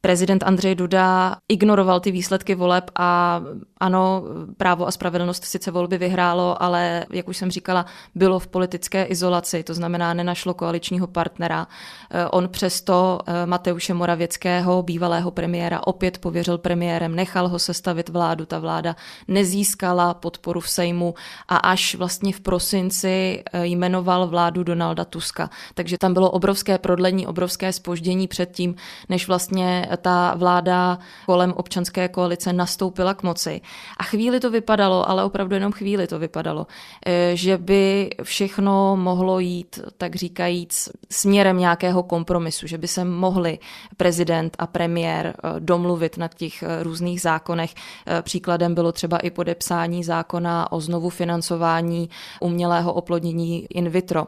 prezident 0.00 0.42
Andřej 0.42 0.74
Duda 0.74 1.36
ignoroval 1.48 2.00
ty 2.00 2.10
výsledky 2.10 2.54
voleb 2.54 2.90
a 2.96 3.40
ano, 3.80 4.24
právo 4.56 4.86
a 4.86 4.90
spravedlnost 4.90 5.44
sice 5.44 5.70
volby 5.70 5.98
vyhrálo, 5.98 6.62
ale 6.62 7.06
jak 7.12 7.28
už 7.28 7.36
jsem 7.36 7.50
říkala, 7.50 7.86
bylo 8.14 8.38
v 8.38 8.46
politické 8.46 9.04
izolaci, 9.04 9.62
to 9.62 9.74
znamená 9.74 10.14
nenašlo 10.14 10.54
koaličního 10.54 11.06
partnera. 11.06 11.66
Eh, 12.10 12.26
on 12.26 12.48
přesto 12.48 13.18
eh, 13.26 13.46
Mateuše 13.46 13.94
Moravěckého, 13.94 14.82
bývalého 14.82 15.30
premiéra, 15.30 15.86
opět 15.86 16.18
pověřil 16.18 16.58
premiérem, 16.58 17.14
nechal 17.14 17.48
ho 17.48 17.58
sestavit 17.58 18.08
vládu. 18.08 18.46
Ta 18.46 18.58
vláda 18.58 18.96
nezískala 19.28 20.14
podporu 20.14 20.60
v 20.60 20.70
Sejmu 20.70 21.14
a 21.48 21.56
až 21.56 21.94
vlastně 21.94 22.32
v 22.32 22.40
prosinci 22.40 23.42
eh, 23.52 23.66
jmenoval 23.66 24.26
vládu 24.26 24.64
Donalda 24.64 25.04
Tuska. 25.04 25.50
Takže 25.74 25.96
tam 26.00 26.14
bylo 26.14 26.30
obrovské 26.30 26.78
prodlení, 26.78 27.26
obrovské 27.26 27.72
spoždění 27.72 28.28
před 28.28 28.50
tím, 28.52 28.74
než 29.08 29.28
vlastně 29.28 29.89
ta 29.96 30.34
vláda 30.36 30.98
kolem 31.26 31.52
občanské 31.52 32.08
koalice 32.08 32.52
nastoupila 32.52 33.14
k 33.14 33.22
moci. 33.22 33.60
A 33.98 34.02
chvíli 34.02 34.40
to 34.40 34.50
vypadalo, 34.50 35.08
ale 35.08 35.24
opravdu 35.24 35.54
jenom 35.54 35.72
chvíli 35.72 36.06
to 36.06 36.18
vypadalo, 36.18 36.66
eh, 37.06 37.30
že 37.34 37.58
by 37.58 38.10
všechno 38.22 38.96
mohlo 38.96 39.38
jít, 39.38 39.80
tak 39.98 40.14
říkajíc, 40.14 40.88
směrem 41.10 41.58
nějakého 41.58 42.02
kompromisu, 42.02 42.66
že 42.66 42.78
by 42.78 42.88
se 42.88 43.04
mohli 43.04 43.58
prezident 43.96 44.56
a 44.58 44.66
premiér 44.66 45.34
domluvit 45.58 46.18
na 46.18 46.28
těch 46.28 46.64
různých 46.82 47.20
zákonech. 47.20 47.74
Příkladem 48.22 48.74
bylo 48.74 48.92
třeba 48.92 49.18
i 49.18 49.30
podepsání 49.30 50.04
zákona 50.04 50.72
o 50.72 50.80
znovu 50.80 51.08
financování 51.08 52.10
umělého 52.40 52.92
oplodnění 52.92 53.66
in 53.70 53.88
vitro. 53.88 54.26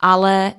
Ale 0.00 0.52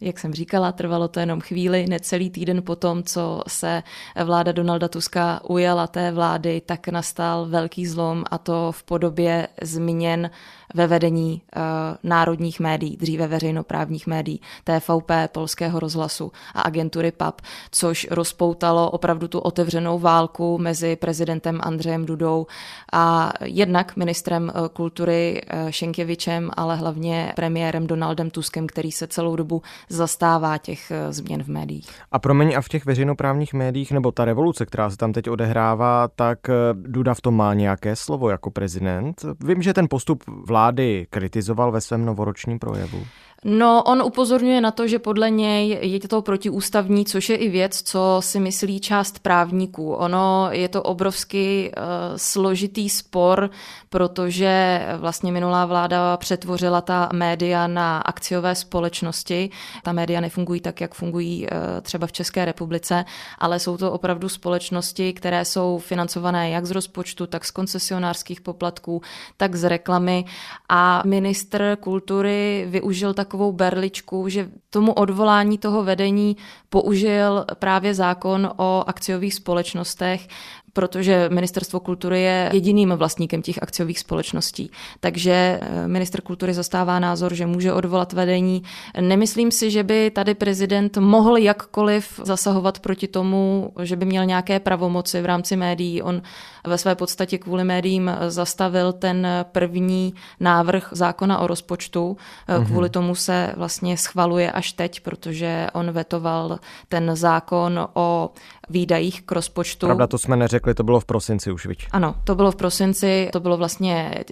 jak 0.00 0.18
jsem 0.18 0.34
říkala, 0.34 0.72
trvalo 0.72 1.08
to 1.08 1.20
jenom 1.20 1.40
chvíli, 1.40 1.86
necelý 1.88 2.30
týden 2.30 2.62
po 2.62 2.76
tom, 2.76 3.02
co 3.02 3.42
se 3.48 3.82
vláda 4.24 4.52
Donalda 4.52 4.88
Tuska 4.88 5.40
ujala 5.44 5.86
té 5.86 6.12
vlády, 6.12 6.62
tak 6.66 6.88
nastal 6.88 7.46
velký 7.46 7.86
zlom 7.86 8.24
a 8.30 8.38
to 8.38 8.72
v 8.72 8.82
podobě 8.82 9.48
změn 9.62 10.30
ve 10.76 10.86
vedení 10.86 11.42
uh, 11.56 11.62
národních 12.02 12.60
médií, 12.60 12.96
dříve 12.96 13.26
veřejnoprávních 13.26 14.06
médií, 14.06 14.40
TVP, 14.64 15.10
Polského 15.32 15.80
rozhlasu 15.80 16.32
a 16.54 16.60
agentury 16.60 17.12
PAP, 17.12 17.40
což 17.70 18.06
rozpoutalo 18.10 18.90
opravdu 18.90 19.28
tu 19.28 19.38
otevřenou 19.38 19.98
válku 19.98 20.58
mezi 20.58 20.96
prezidentem 20.96 21.60
Andřejem 21.62 22.06
Dudou 22.06 22.46
a 22.92 23.32
jednak 23.44 23.96
ministrem 23.96 24.52
uh, 24.54 24.68
kultury 24.68 25.42
uh, 25.42 25.70
Šenkevičem, 25.70 26.50
ale 26.56 26.76
hlavně 26.76 27.32
premiérem 27.36 27.86
Donaldem 27.86 28.30
Tuskem, 28.30 28.66
který 28.66 28.92
se 28.92 29.06
celou 29.06 29.36
dobu 29.36 29.62
zastává 29.88 30.58
těch 30.58 30.92
změn 31.10 31.42
v 31.42 31.48
médiích. 31.48 31.90
A 32.12 32.18
promiň, 32.18 32.54
a 32.56 32.60
v 32.60 32.68
těch 32.68 32.86
veřejnoprávních 32.86 33.54
médiích, 33.54 33.92
nebo 33.92 34.12
ta 34.12 34.24
revoluce, 34.24 34.66
která 34.66 34.90
se 34.90 34.96
tam 34.96 35.12
teď 35.12 35.30
odehrává, 35.30 36.08
tak 36.16 36.38
Duda 36.72 37.14
v 37.14 37.20
tom 37.20 37.36
má 37.36 37.54
nějaké 37.54 37.96
slovo 37.96 38.30
jako 38.30 38.50
prezident. 38.50 39.24
Vím, 39.40 39.62
že 39.62 39.74
ten 39.74 39.86
postup 39.90 40.24
vlády 40.46 40.65
vlády 40.66 41.06
kritizoval 41.10 41.72
ve 41.72 41.80
svém 41.80 42.04
novoročním 42.04 42.58
projevu? 42.58 43.06
No, 43.48 43.82
on 43.82 44.02
upozorňuje 44.02 44.60
na 44.60 44.70
to, 44.70 44.88
že 44.88 44.98
podle 44.98 45.30
něj 45.30 45.78
je 45.82 46.00
to 46.00 46.22
protiústavní, 46.22 47.04
což 47.04 47.28
je 47.28 47.36
i 47.36 47.48
věc, 47.48 47.82
co 47.82 48.16
si 48.20 48.40
myslí 48.40 48.80
část 48.80 49.18
právníků. 49.18 49.92
Ono 49.94 50.48
je 50.50 50.68
to 50.68 50.82
obrovsky 50.82 51.72
uh, 51.76 51.82
složitý 52.16 52.90
spor, 52.90 53.50
protože 53.90 54.80
vlastně 54.96 55.32
minulá 55.32 55.66
vláda 55.66 56.16
přetvořila 56.16 56.80
ta 56.80 57.08
média 57.12 57.66
na 57.66 57.98
akciové 57.98 58.54
společnosti. 58.54 59.50
Ta 59.82 59.92
média 59.92 60.20
nefungují 60.20 60.60
tak, 60.60 60.80
jak 60.80 60.94
fungují 60.94 61.46
uh, 61.46 61.58
třeba 61.82 62.06
v 62.06 62.12
České 62.12 62.44
republice, 62.44 63.04
ale 63.38 63.58
jsou 63.58 63.76
to 63.76 63.92
opravdu 63.92 64.28
společnosti, 64.28 65.12
které 65.12 65.44
jsou 65.44 65.78
financované 65.78 66.50
jak 66.50 66.66
z 66.66 66.70
rozpočtu, 66.70 67.26
tak 67.26 67.44
z 67.44 67.50
koncesionářských 67.50 68.40
poplatků, 68.40 69.02
tak 69.36 69.56
z 69.56 69.68
reklamy. 69.68 70.24
A 70.68 71.02
ministr 71.06 71.76
kultury 71.80 72.66
využil 72.68 73.14
takovou 73.14 73.35
takovou 73.36 73.52
berličku, 73.52 74.28
že 74.28 74.48
tomu 74.70 74.92
odvolání 74.92 75.58
toho 75.58 75.84
vedení 75.84 76.36
použil 76.68 77.44
právě 77.58 77.94
zákon 77.94 78.50
o 78.56 78.84
akciových 78.86 79.34
společnostech, 79.34 80.28
protože 80.76 81.28
ministerstvo 81.32 81.80
kultury 81.80 82.22
je 82.22 82.50
jediným 82.52 82.92
vlastníkem 82.92 83.42
těch 83.42 83.62
akciových 83.62 83.98
společností. 83.98 84.70
Takže 85.00 85.32
eh, 85.32 85.88
minister 85.88 86.20
kultury 86.20 86.54
zastává 86.54 86.98
názor, 86.98 87.34
že 87.34 87.46
může 87.46 87.72
odvolat 87.72 88.12
vedení. 88.12 88.62
Nemyslím 89.00 89.50
si, 89.50 89.70
že 89.70 89.82
by 89.82 90.10
tady 90.10 90.34
prezident 90.34 90.96
mohl 90.96 91.36
jakkoliv 91.36 92.20
zasahovat 92.24 92.78
proti 92.78 93.08
tomu, 93.08 93.72
že 93.82 93.96
by 93.96 94.06
měl 94.06 94.24
nějaké 94.24 94.60
pravomoci 94.60 95.22
v 95.22 95.26
rámci 95.26 95.56
médií. 95.56 96.02
On 96.02 96.22
ve 96.66 96.78
své 96.78 96.94
podstatě 96.94 97.38
kvůli 97.38 97.64
médiím 97.64 98.10
zastavil 98.28 98.92
ten 98.92 99.26
první 99.52 100.14
návrh 100.40 100.88
zákona 100.92 101.38
o 101.38 101.46
rozpočtu. 101.46 102.16
Mhm. 102.48 102.66
Kvůli 102.66 102.90
tomu 102.90 103.14
se 103.14 103.52
vlastně 103.56 103.96
schvaluje 103.96 104.52
až 104.52 104.72
teď, 104.72 105.00
protože 105.00 105.66
on 105.72 105.90
vetoval 105.90 106.58
ten 106.88 107.16
zákon 107.16 107.88
o 107.94 108.30
výdajích 108.70 109.22
k 109.22 109.32
rozpočtu. 109.32 109.86
Pravda, 109.86 110.06
to 110.06 110.18
jsme 110.18 110.36
neřekli, 110.36 110.74
to 110.74 110.82
bylo 110.82 111.00
v 111.00 111.04
prosinci 111.04 111.52
už, 111.52 111.66
viď? 111.66 111.86
Ano, 111.92 112.14
to 112.24 112.34
bylo 112.34 112.52
v 112.52 112.56
prosinci, 112.56 113.28
to 113.32 113.40
bylo 113.40 113.56
vlastně 113.56 114.24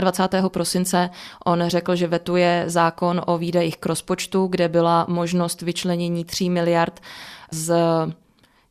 23. 0.00 0.36
prosince. 0.48 1.10
On 1.44 1.64
řekl, 1.66 1.96
že 1.96 2.06
vetuje 2.06 2.64
zákon 2.66 3.22
o 3.26 3.38
výdajích 3.38 3.76
k 3.76 3.86
rozpočtu, 3.86 4.46
kde 4.46 4.68
byla 4.68 5.06
možnost 5.08 5.62
vyčlenění 5.62 6.24
3 6.24 6.48
miliard 6.48 7.00
z 7.50 7.74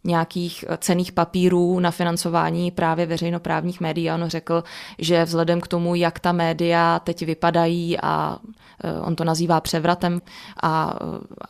nějakých 0.03 0.65
cených 0.77 1.11
papírů 1.11 1.79
na 1.79 1.91
financování 1.91 2.71
právě 2.71 3.05
veřejnoprávních 3.05 3.81
médií. 3.81 4.09
A 4.09 4.15
on 4.15 4.29
řekl, 4.29 4.63
že 4.99 5.25
vzhledem 5.25 5.61
k 5.61 5.67
tomu, 5.67 5.95
jak 5.95 6.19
ta 6.19 6.31
média 6.31 6.99
teď 6.99 7.25
vypadají 7.25 7.99
a 7.99 8.39
Eh, 8.83 8.99
on 8.99 9.15
to 9.15 9.23
nazývá 9.23 9.61
převratem 9.61 10.21
a 10.63 10.93
eh, 10.93 11.05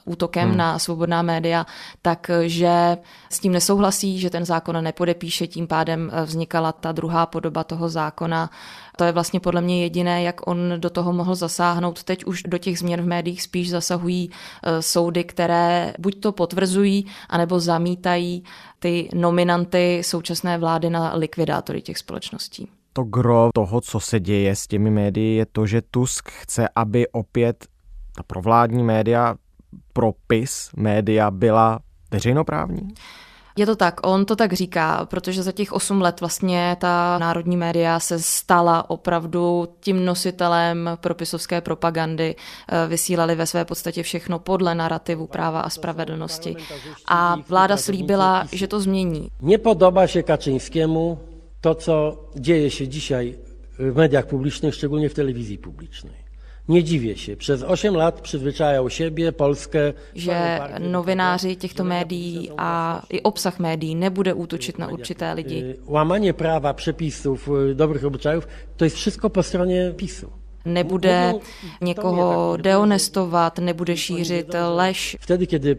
útokem 0.05 0.49
hmm. 0.49 0.57
na 0.57 0.79
svobodná 0.79 1.21
média, 1.21 1.65
takže 2.01 2.97
s 3.29 3.39
tím 3.39 3.51
nesouhlasí, 3.51 4.19
že 4.19 4.29
ten 4.29 4.45
zákon 4.45 4.83
nepodepíše, 4.83 5.47
tím 5.47 5.67
pádem 5.67 6.11
eh, 6.13 6.25
vznikala 6.25 6.71
ta 6.71 6.91
druhá 6.91 7.25
podoba 7.25 7.63
toho 7.63 7.89
zákona. 7.89 8.49
To 8.99 9.05
je 9.05 9.11
vlastně 9.11 9.39
podle 9.39 9.61
mě 9.61 9.81
jediné, 9.81 10.23
jak 10.23 10.47
on 10.47 10.57
do 10.77 10.89
toho 10.89 11.13
mohl 11.13 11.35
zasáhnout. 11.35 12.03
Teď 12.03 12.25
už 12.25 12.43
do 12.43 12.57
těch 12.57 12.79
změn 12.79 13.01
v 13.01 13.05
médiích 13.05 13.41
spíš 13.41 13.69
zasahují 13.69 14.29
soudy, 14.79 15.23
které 15.23 15.93
buď 15.99 16.19
to 16.19 16.31
potvrzují, 16.31 17.05
anebo 17.29 17.59
zamítají 17.59 18.43
ty 18.79 19.09
nominanty 19.13 20.01
současné 20.03 20.57
vlády 20.57 20.89
na 20.89 21.13
likvidátory 21.15 21.81
těch 21.81 21.97
společností 21.97 22.69
to 22.93 23.03
gro 23.03 23.49
toho, 23.53 23.81
co 23.81 23.99
se 23.99 24.19
děje 24.19 24.55
s 24.55 24.67
těmi 24.67 24.91
médii, 24.91 25.37
je 25.37 25.45
to, 25.45 25.65
že 25.65 25.81
Tusk 25.81 26.29
chce, 26.29 26.69
aby 26.75 27.07
opět 27.07 27.67
ta 28.15 28.23
provládní 28.23 28.83
média, 28.83 29.35
pro 29.93 30.11
PIS 30.27 30.69
média 30.75 31.31
byla 31.31 31.79
veřejnoprávní? 32.11 32.93
Je 33.59 33.65
to 33.65 33.75
tak, 33.75 34.07
on 34.07 34.25
to 34.25 34.35
tak 34.35 34.53
říká, 34.53 35.05
protože 35.05 35.43
za 35.43 35.51
těch 35.51 35.73
8 35.73 36.01
let 36.01 36.19
vlastně 36.19 36.77
ta 36.79 37.17
národní 37.17 37.57
média 37.57 37.99
se 37.99 38.19
stala 38.19 38.89
opravdu 38.89 39.67
tím 39.79 40.05
nositelem 40.05 40.89
propisovské 41.01 41.61
propagandy, 41.61 42.35
eh, 42.35 42.87
vysílali 42.87 43.35
ve 43.35 43.45
své 43.45 43.65
podstatě 43.65 44.03
všechno 44.03 44.39
podle 44.39 44.75
narrativu 44.75 45.27
práva 45.27 45.61
a 45.61 45.69
spravedlnosti. 45.69 46.55
A 47.07 47.35
vláda 47.47 47.77
slíbila, 47.77 48.47
že 48.51 48.67
to 48.67 48.79
změní. 48.79 49.29
Nepodobá 49.41 50.07
se 50.07 50.23
Kaczyńskiemu 50.23 51.19
to, 51.61 51.75
co 51.75 52.25
dzieje 52.35 52.69
się 52.69 52.87
dzisiaj 52.87 53.35
w 53.79 53.95
mediach 53.95 54.25
publicznych, 54.25 54.75
szczególnie 54.75 55.09
w 55.09 55.13
telewizji 55.13 55.57
publicznej. 55.57 56.18
Nie 56.69 56.83
dziwię 56.83 57.17
się. 57.17 57.35
Przez 57.35 57.63
8 57.63 57.95
lat 57.95 58.21
przyzwyczajał 58.21 58.89
siebie, 58.89 59.31
Polskę... 59.31 59.93
Že 60.15 60.59
novináři 60.79 61.57
těchto 61.57 61.83
médií 61.83 62.49
a 62.57 63.01
i 63.09 63.23
obsah 63.23 63.59
médií 63.59 63.95
nebude 63.95 64.35
útočit 64.35 64.79
na 64.79 64.87
určité 64.87 65.33
lidi. 65.35 65.63
Łamanie 65.87 66.33
prawa, 66.33 66.73
przepisów, 66.73 67.49
dobrych 67.75 68.05
obyczajów, 68.05 68.47
to 68.77 68.85
jest 68.85 68.95
wszystko 68.97 69.29
po 69.29 69.43
stronie 69.43 69.93
PiSu. 69.97 70.29
Nebude 70.65 71.33
někoho 71.81 72.57
deonestovat, 72.57 73.59
nebude 73.59 73.97
šířit 73.97 74.47
lež. 74.75 75.17
Wtedy, 75.19 75.47
kiedy 75.47 75.77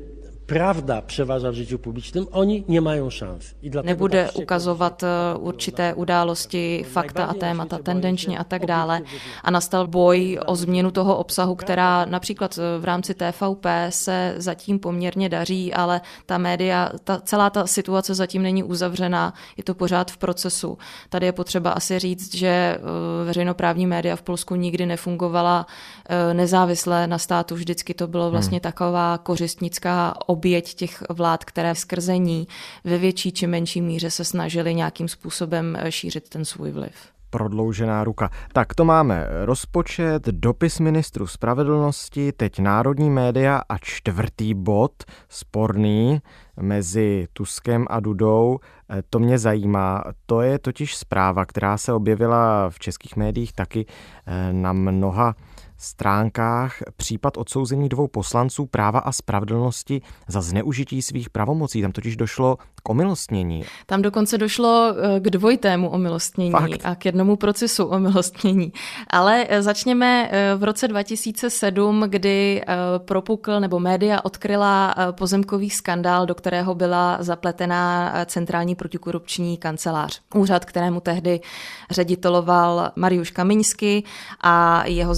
pravda 0.51 1.01
převáža 1.01 1.51
v 1.51 1.55
życiu 1.55 1.79
publicznym, 1.79 2.27
oni 2.31 2.65
nemají 2.69 3.11
szans. 3.11 3.55
Nebude 3.83 4.31
ukazovat 4.35 5.03
eh, 5.03 5.09
určité 5.39 5.95
události, 5.95 6.85
fakta 6.93 7.25
a 7.25 7.35
témata 7.35 7.79
tendenčně 7.79 8.39
a 8.39 8.45
tak 8.45 8.67
dále. 8.67 9.03
A 9.45 9.51
nastal 9.51 9.87
boj 9.87 10.39
o 10.47 10.57
změnu 10.57 10.91
toho 10.91 11.17
obsahu, 11.17 11.55
která 11.55 12.05
například 12.05 12.59
eh, 12.59 12.79
v 12.79 12.85
rámci 12.85 13.15
TVP 13.15 13.67
se 13.89 14.35
zatím 14.37 14.79
poměrně 14.79 15.29
daří, 15.29 15.75
ale 15.75 16.01
ta 16.27 16.39
média, 16.39 16.91
ta, 17.05 17.21
celá 17.21 17.51
ta 17.51 17.67
situace 17.67 18.15
zatím 18.15 18.43
není 18.43 18.63
uzavřená, 18.63 19.35
je 19.57 19.65
to 19.65 19.75
pořád 19.75 20.11
v 20.11 20.17
procesu. 20.17 20.79
Tady 21.09 21.27
je 21.27 21.33
potřeba 21.33 21.71
asi 21.71 21.99
říct, 21.99 22.35
že 22.35 22.49
eh, 22.49 22.79
veřejnoprávní 23.25 23.87
média 23.87 24.17
v 24.17 24.23
Polsku 24.23 24.55
nikdy 24.55 24.87
nefungovala 24.87 25.67
nezávisle 26.33 27.07
na 27.07 27.19
státu, 27.19 27.55
vždycky 27.55 27.95
to 27.95 28.07
bylo 28.07 28.31
vlastně 28.31 28.57
hmm. 28.57 28.61
taková 28.61 29.19
kořistnická 29.19 30.15
ob 30.27 30.40
oběť 30.41 30.75
těch 30.75 31.03
vlád, 31.11 31.45
které 31.45 31.75
skrze 31.75 32.19
ní 32.19 32.49
ve 32.85 32.99
větší 32.99 33.33
či 33.33 33.47
menší 33.47 33.83
míře 33.83 34.11
se 34.11 34.25
snažili 34.25 34.75
nějakým 34.75 35.09
způsobem 35.09 35.77
eh, 35.79 35.93
šířit 35.93 36.29
ten 36.29 36.45
svůj 36.45 36.71
vliv 36.71 36.95
prodloužená 37.31 38.05
ruka. 38.05 38.31
Tak 38.53 38.75
to 38.75 38.85
máme 38.85 39.27
rozpočet, 39.45 40.27
dopis 40.27 40.81
ministru 40.81 41.27
spravedlnosti, 41.27 42.33
teď 42.33 42.59
národní 42.59 43.11
média 43.11 43.63
a 43.69 43.79
čtvrtý 43.79 44.55
bod, 44.55 44.93
sporný, 45.29 46.19
mezi 46.61 47.29
Tuskem 47.33 47.87
a 47.91 48.01
Dudou. 48.01 48.59
Eh, 48.91 49.03
to 49.11 49.19
mě 49.19 49.39
zajímá. 49.39 50.05
To 50.27 50.41
je 50.41 50.59
totiž 50.59 50.97
zpráva, 50.97 51.47
která 51.47 51.79
se 51.79 51.93
objevila 51.93 52.71
v 52.71 52.79
českých 52.79 53.17
médiích 53.17 53.53
taky 53.53 53.87
eh, 53.87 54.53
na 54.53 54.73
mnoha 54.73 55.35
stránkách 55.81 56.77
případ 56.97 57.37
odsouzení 57.37 57.89
dvou 57.89 58.09
poslanců 58.09 58.67
práva 58.67 58.99
a 58.99 59.13
spravedlnosti 59.13 60.03
za 60.29 60.41
zneužití 60.41 61.03
svých 61.03 61.31
pravomocí. 61.31 61.83
Tam 61.83 61.93
totiž 61.93 62.17
došlo 62.17 62.59
k 62.83 62.89
omilostnění. 62.89 63.65
Tam 63.87 64.03
dokonce 64.03 64.39
došlo 64.39 64.95
eh, 65.17 65.21
k 65.21 65.31
dvojitému 65.31 65.89
omilostnění 65.89 66.51
Fakt? 66.51 66.81
a 66.85 66.95
k 66.95 67.07
jednomu 67.07 67.37
procesu 67.37 67.85
omilostnění. 67.85 68.73
Ale 69.09 69.47
eh, 69.49 69.63
začněme 69.63 70.29
eh, 70.31 70.55
v 70.57 70.65
roce 70.65 70.89
2007, 70.89 72.05
kdy 72.09 72.63
propukl 72.99 73.61
nebo 73.61 73.79
média 73.81 74.25
odkryla 74.25 74.95
pozemkový 75.11 75.71
skandál, 75.71 76.27
do 76.27 76.35
kterého 76.35 76.75
byla 76.75 77.17
zapletená 77.21 78.13
centrální 78.27 78.75
protikorupční 78.75 79.57
kancelář. 79.57 80.21
Úřad, 80.35 80.65
kterému 80.65 81.01
tehdy 81.01 81.41
řediteloval 81.91 82.93
Mariuš 82.97 83.31
Kamiňsky 83.31 84.03
a 84.41 84.87
jeho 84.87 85.15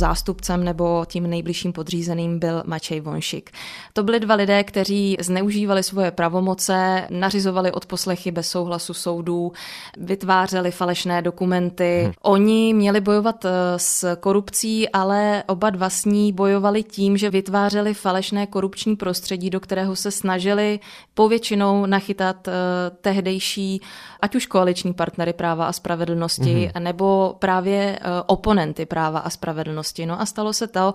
zástupcem 0.52 0.64
nebo 0.64 1.04
tím 1.06 1.30
nejbližším 1.30 1.72
podřízeným 1.72 2.38
byl 2.38 2.62
Mačej 2.66 3.00
Vonšik. 3.00 3.50
To 3.92 4.02
byli 4.02 4.20
dva 4.20 4.34
lidé, 4.34 4.64
kteří 4.64 5.16
zneužívali 5.20 5.82
svoje 5.82 6.10
pravomoce, 6.10 7.06
nařizovali 7.10 7.72
odposlechy 7.72 8.30
bez 8.30 8.48
souhlasu 8.48 8.94
soudů, 8.94 9.52
vytvářeli 9.98 10.70
falešné 10.70 11.22
dokumenty. 11.22 12.02
Hmm. 12.04 12.12
Oni 12.22 12.74
měli 12.74 13.00
bojovat 13.00 13.44
eh, 13.44 13.50
s 13.76 14.16
korupcí, 14.16 14.88
ale 14.88 15.42
oba 15.46 15.70
dva 15.70 15.90
s 15.90 16.04
ní 16.04 16.32
bojovali 16.32 16.82
tím, 16.82 17.16
že 17.16 17.30
vytvářeli 17.30 17.94
falešné 17.94 18.46
korupční 18.46 18.96
prostředí, 18.96 19.50
do 19.50 19.60
kterého 19.60 19.96
se 19.96 20.10
snažili 20.10 20.80
povětšinou 21.14 21.86
nachytat 21.86 22.48
eh, 22.48 22.52
tehdejší, 23.00 23.80
ať 24.20 24.34
už 24.34 24.46
koaliční 24.46 24.92
partnery 24.92 25.32
práva 25.32 25.66
a 25.66 25.72
spravedlnosti, 25.72 26.70
hmm. 26.74 26.84
nebo 26.84 27.36
právě 27.38 27.98
eh, 27.98 28.22
oponenty 28.26 28.86
práva 28.86 29.18
a 29.18 29.30
spravedlnosti. 29.30 30.06
No 30.06 30.20
a 30.20 30.26
stalo 30.26 30.41
se 30.50 30.66
to, 30.66 30.94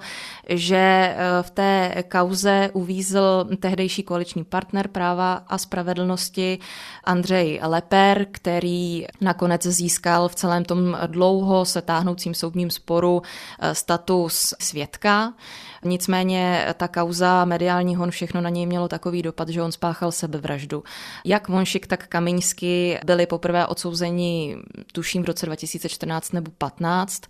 že 0.49 1.15
v 1.41 1.49
té 1.49 2.03
kauze 2.11 2.69
uvízl 2.73 3.47
tehdejší 3.59 4.03
koaliční 4.03 4.43
partner 4.43 4.87
práva 4.87 5.33
a 5.47 5.57
spravedlnosti 5.57 6.59
Andřej 7.03 7.59
Leper, 7.63 8.27
který 8.31 9.05
nakonec 9.21 9.63
získal 9.63 10.29
v 10.29 10.35
celém 10.35 10.65
tom 10.65 10.97
dlouho 11.07 11.65
se 11.65 11.81
táhnoucím 11.81 12.33
soudním 12.33 12.69
sporu 12.69 13.21
eh, 13.59 13.75
status 13.75 14.53
svědka. 14.59 15.33
Nicméně 15.85 16.65
ta 16.77 16.87
kauza, 16.87 17.45
mediální 17.45 17.95
hon, 17.95 18.11
všechno 18.11 18.41
na 18.41 18.49
něj 18.49 18.65
mělo 18.65 18.87
takový 18.87 19.21
dopad, 19.21 19.49
že 19.49 19.61
on 19.61 19.71
spáchal 19.71 20.11
sebevraždu. 20.11 20.83
Jak 21.25 21.49
Vonšik, 21.49 21.87
tak 21.87 22.07
Kamiňsky 22.07 22.99
byli 23.05 23.25
poprvé 23.25 23.67
odsouzeni, 23.67 24.57
tuším, 24.91 25.23
v 25.23 25.25
roce 25.25 25.45
2014 25.45 26.33
nebo 26.33 26.51
15. 26.57 27.21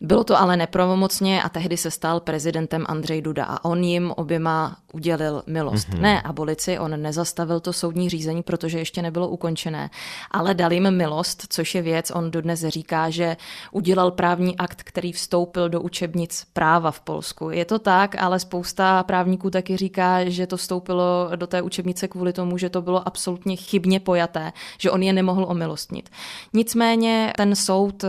Bylo 0.00 0.24
to 0.24 0.40
ale 0.40 0.56
nepravomocně 0.56 1.42
a 1.42 1.48
tehdy 1.48 1.61
se 1.76 1.90
stal 1.90 2.20
prezidentem 2.20 2.84
Andřej 2.88 3.22
Duda 3.22 3.44
a 3.44 3.64
on 3.64 3.84
jim 3.84 4.12
oběma 4.16 4.76
udělil 4.92 5.42
milost. 5.46 5.88
Mm-hmm. 5.88 6.00
Ne 6.00 6.22
abolici, 6.22 6.78
on 6.78 7.02
nezastavil 7.02 7.60
to 7.60 7.72
soudní 7.72 8.08
řízení, 8.08 8.42
protože 8.42 8.78
ještě 8.78 9.02
nebylo 9.02 9.28
ukončené, 9.28 9.90
ale 10.30 10.54
dal 10.54 10.72
jim 10.72 10.90
milost, 10.90 11.46
což 11.48 11.74
je 11.74 11.82
věc, 11.82 12.10
on 12.10 12.30
dodnes 12.30 12.64
říká, 12.68 13.10
že 13.10 13.36
udělal 13.72 14.10
právní 14.10 14.56
akt, 14.56 14.82
který 14.82 15.12
vstoupil 15.12 15.68
do 15.68 15.80
učebnic 15.80 16.46
práva 16.52 16.90
v 16.90 17.00
Polsku. 17.00 17.50
Je 17.50 17.64
to 17.64 17.78
tak, 17.78 18.16
ale 18.22 18.38
spousta 18.38 19.02
právníků 19.02 19.50
taky 19.50 19.76
říká, 19.76 20.24
že 20.24 20.46
to 20.46 20.56
vstoupilo 20.56 21.30
do 21.36 21.46
té 21.46 21.62
učebnice 21.62 22.08
kvůli 22.08 22.32
tomu, 22.32 22.58
že 22.58 22.70
to 22.70 22.82
bylo 22.82 23.08
absolutně 23.08 23.56
chybně 23.56 24.00
pojaté, 24.00 24.52
že 24.78 24.90
on 24.90 25.02
je 25.02 25.12
nemohl 25.12 25.44
omilostnit. 25.48 26.10
Nicméně 26.52 27.32
ten 27.36 27.56
soud 27.56 28.04
eh, 28.04 28.08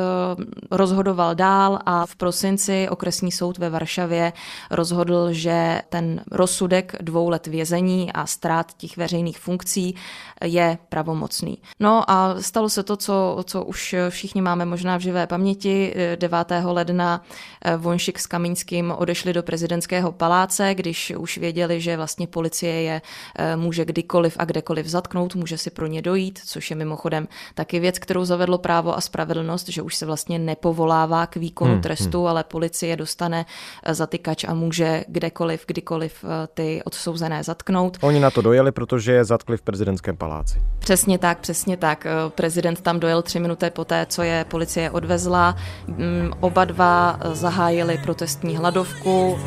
rozhodoval 0.72 1.36
dál 1.36 1.79
a 1.86 2.05
v 2.05 2.15
prosinci 2.15 2.89
okresní 2.89 3.31
soud 3.31 3.42
ve 3.57 3.69
Varšavě 3.69 4.33
rozhodl, 4.71 5.27
že 5.31 5.81
ten 5.89 6.21
rozsudek 6.31 6.95
dvou 7.01 7.29
let 7.29 7.47
vězení 7.47 8.12
a 8.12 8.25
ztrát 8.25 8.73
těch 8.77 8.97
veřejných 8.97 9.39
funkcí 9.39 9.95
je 10.43 10.77
pravomocný. 10.89 11.57
No 11.79 12.12
a 12.12 12.35
stalo 12.41 12.69
se 12.69 12.83
to, 12.83 12.97
co, 12.97 13.43
co 13.43 13.63
už 13.63 13.95
všichni 14.09 14.41
máme 14.41 14.65
možná 14.65 14.97
v 14.97 15.01
živé 15.01 15.27
paměti. 15.27 15.93
9. 16.15 16.38
ledna 16.63 17.21
eh, 17.62 17.77
Vonšik 17.77 18.19
s 18.19 18.27
Kamínským 18.27 18.93
odešli 18.97 19.33
do 19.33 19.43
prezidentského 19.43 20.12
paláce, 20.12 20.75
když 20.75 21.13
už 21.17 21.38
věděli, 21.38 21.81
že 21.81 21.97
vlastně 21.97 22.27
policie 22.27 22.81
je 22.81 23.01
eh, 23.35 23.55
může 23.55 23.85
kdykoliv 23.85 24.35
a 24.39 24.45
kdekoliv 24.45 24.88
zatknout, 24.88 25.35
může 25.35 25.57
si 25.57 25.69
pro 25.69 25.88
ně 25.88 26.01
dojít, 26.01 26.39
což 26.45 26.69
je 26.69 26.75
mimochodem 26.75 27.27
taky 27.55 27.79
věc, 27.79 28.00
kterou 28.00 28.25
zavedlo 28.25 28.57
právo 28.57 28.97
a 28.97 29.01
spravedlnost, 29.01 29.69
že 29.69 29.82
už 29.82 29.95
se 29.95 30.06
vlastně 30.06 30.39
nepovolává 30.39 31.27
k 31.27 31.36
výkonu 31.36 31.73
hmm, 31.73 31.82
trestu, 31.82 32.19
hmm. 32.19 32.27
ale 32.27 32.43
policie 32.43 32.95
dostane 32.95 33.33
eh, 33.36 33.93
zatykač 33.93 34.43
a 34.43 34.54
může 34.54 35.04
kdekoliv, 35.08 35.63
kdykoliv 35.67 36.26
ty 36.54 36.82
odsouzené 36.86 37.43
zatknout. 37.43 37.98
Oni 38.02 38.19
na 38.19 38.32
to 38.32 38.41
dojeli, 38.41 38.72
protože 38.72 39.12
je 39.12 39.26
zatkli 39.26 39.58
v 39.58 39.62
prezidentském 39.62 40.17
paláci. 40.17 40.62
Přesně 40.80 41.17
tak, 41.17 41.39
přesně 41.39 41.78
tak. 41.78 42.08
Prezident 42.30 42.82
tam 42.82 43.00
dojel 43.00 43.22
tři 43.22 43.39
minuty 43.39 43.69
poté, 43.69 44.06
co 44.10 44.22
je 44.24 44.46
policie 44.46 44.91
odvezla. 44.91 45.56
Mm, 45.88 46.32
oba 46.39 46.65
dva 46.65 47.19
zahájili 47.34 47.98
protestní 48.04 48.58
hladovku. 48.58 49.39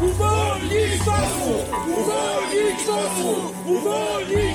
Uvolnij 0.00 1.00
Uvolnij 1.86 2.76
Uvolnij 3.64 4.49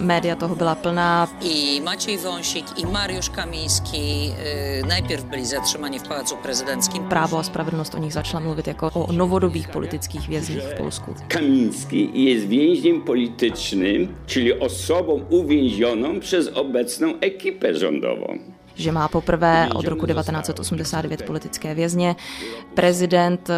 média 0.00 0.36
toho 0.36 0.54
byla 0.56 0.74
plná. 0.74 1.28
I 1.42 1.80
Maciej 1.80 2.18
Wąsik, 2.18 2.78
i 2.78 2.86
Mariusz 2.86 3.30
Kamiński 3.30 4.32
e, 4.82 4.86
najpierw 4.86 5.24
byli 5.24 5.46
zatrzymani 5.46 5.98
v 5.98 6.02
Pałacu 6.02 6.36
Prezydenckim. 6.36 7.08
Právo 7.08 7.38
a 7.38 7.42
spravedlnost 7.42 7.94
o 7.94 7.98
nich 7.98 8.12
začala 8.12 8.40
mluvit 8.40 8.66
jako 8.66 8.90
o 8.94 9.12
novodobých 9.12 9.68
politických 9.68 10.28
vězních 10.28 10.62
v 10.62 10.74
Polsku. 10.74 11.14
Kamiński 11.28 12.24
jest 12.24 12.46
więźniem 12.46 13.02
politycznym, 13.02 14.14
czyli 14.26 14.58
osobą 14.58 15.20
uwięzioną 15.30 16.20
przez 16.20 16.48
obecną 16.48 17.14
ekipę 17.20 17.74
rządową 17.74 18.55
že 18.76 18.92
má 18.92 19.08
poprvé 19.08 19.68
od 19.74 19.86
roku 19.86 20.06
1989 20.06 21.22
politické 21.22 21.74
vězně. 21.74 22.16
Prezident 22.74 23.50
eh, 23.50 23.54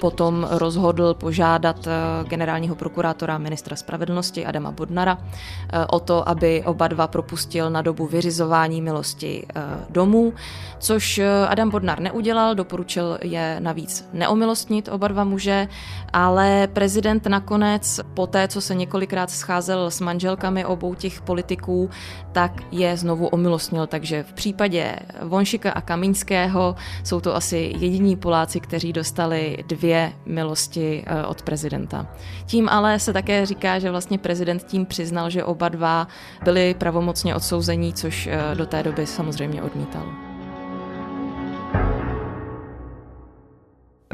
potom 0.00 0.46
rozhodl 0.50 1.14
požádat 1.14 1.86
eh, 1.86 1.90
generálního 2.28 2.74
prokurátora 2.74 3.38
ministra 3.38 3.76
spravedlnosti 3.76 4.46
Adama 4.46 4.70
Bodnara 4.70 5.18
eh, 5.18 5.86
o 5.86 6.00
to, 6.00 6.28
aby 6.28 6.62
oba 6.64 6.88
dva 6.88 7.06
propustil 7.06 7.70
na 7.70 7.82
dobu 7.82 8.06
vyřizování 8.06 8.82
milosti 8.82 9.46
domů, 9.90 10.34
což 10.78 11.20
Adam 11.48 11.70
Bodnar 11.70 12.00
neudělal, 12.00 12.54
doporučil 12.54 13.18
je 13.22 13.56
navíc 13.60 14.08
neomilostnit 14.12 14.88
oba 14.88 15.08
dva 15.08 15.24
muže, 15.24 15.68
ale 16.12 16.68
prezident 16.72 17.26
nakonec, 17.26 18.00
po 18.14 18.26
té, 18.26 18.48
co 18.48 18.60
se 18.60 18.74
několikrát 18.74 19.30
scházel 19.30 19.90
s 19.90 20.00
manželkami 20.00 20.64
obou 20.64 20.94
těch 20.94 21.20
politiků, 21.20 21.90
tak 22.32 22.52
je 22.70 22.96
znovu 22.96 23.26
omilostnil, 23.26 23.86
takže 23.86 24.22
v 24.22 24.32
případě 24.32 24.51
případě 24.52 24.96
Vonšika 25.22 25.70
a 25.72 25.80
Kamínského 25.80 26.76
jsou 27.04 27.20
to 27.20 27.36
asi 27.36 27.72
jediní 27.78 28.16
Poláci, 28.16 28.60
kteří 28.60 28.92
dostali 28.92 29.64
dvě 29.66 30.12
milosti 30.26 31.04
eh, 31.06 31.24
od 31.24 31.42
prezidenta. 31.42 32.06
Tím 32.46 32.68
ale 32.68 32.98
se 32.98 33.12
také 33.12 33.46
říká, 33.46 33.78
že 33.78 33.90
vlastně 33.90 34.18
prezident 34.18 34.64
tím 34.64 34.86
přiznal, 34.86 35.30
že 35.30 35.44
oba 35.44 35.68
dva 35.68 36.08
byli 36.44 36.74
pravomocně 36.74 37.34
odsouzení, 37.34 37.92
což 37.92 38.26
eh, 38.26 38.54
do 38.54 38.66
té 38.66 38.82
doby 38.82 39.06
samozřejmě 39.06 39.62
odmítal. 39.62 40.06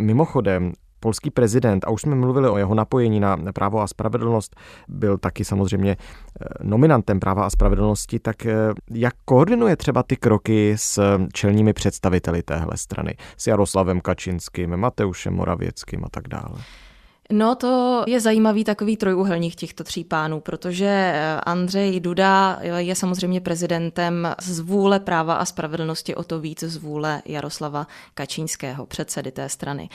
Mimochodem, 0.01 0.73
polský 1.01 1.31
prezident, 1.31 1.85
a 1.85 1.91
už 1.91 2.03
jsme 2.03 2.15
mluvili 2.15 2.49
o 2.49 2.59
jeho 2.59 2.75
napojení 2.75 3.21
na 3.21 3.37
právo 3.55 3.81
a 3.81 3.87
spravedlnost, 3.87 4.57
byl 4.89 5.19
taky 5.19 5.45
samozřejmě 5.45 5.97
eh, 5.97 6.47
nominantem 6.63 7.21
práva 7.21 7.45
a 7.45 7.51
spravedlnosti, 7.51 8.19
tak 8.19 8.47
eh, 8.47 8.55
jak 8.91 9.15
koordinuje 9.25 9.77
třeba 9.77 10.03
ty 10.03 10.17
kroky 10.17 10.75
s 10.77 11.19
čelními 11.33 11.73
představiteli 11.73 12.43
téhle 12.43 12.77
strany, 12.77 13.17
s 13.37 13.47
Jaroslavem 13.47 14.01
Kačinským, 14.01 14.77
Mateušem 14.77 15.35
Moravěckým 15.35 16.05
a 16.05 16.09
tak 16.09 16.29
dále? 16.29 16.59
No 17.33 17.55
to 17.55 18.05
je 18.07 18.21
zajímavý 18.21 18.65
takový 18.65 18.97
trojuhelník 18.97 19.55
těchto 19.55 19.85
tří 19.85 20.05
pánů, 20.05 20.41
protože 20.41 20.87
eh, 20.87 21.41
Andřej 21.41 22.01
Duda 22.01 22.59
je 22.77 22.95
samozřejmě 22.95 23.41
prezidentem 23.41 24.35
z 24.41 24.61
vůle 24.61 25.01
práva 25.01 25.35
a 25.35 25.45
spravedlnosti 25.45 26.15
o 26.15 26.25
to 26.25 26.41
víc 26.41 26.63
z 26.63 26.77
vůle 26.77 27.23
Jaroslava 27.25 27.87
Kačínského, 28.15 28.87
předsedy 28.87 29.33
té 29.33 29.49
strany. 29.49 29.89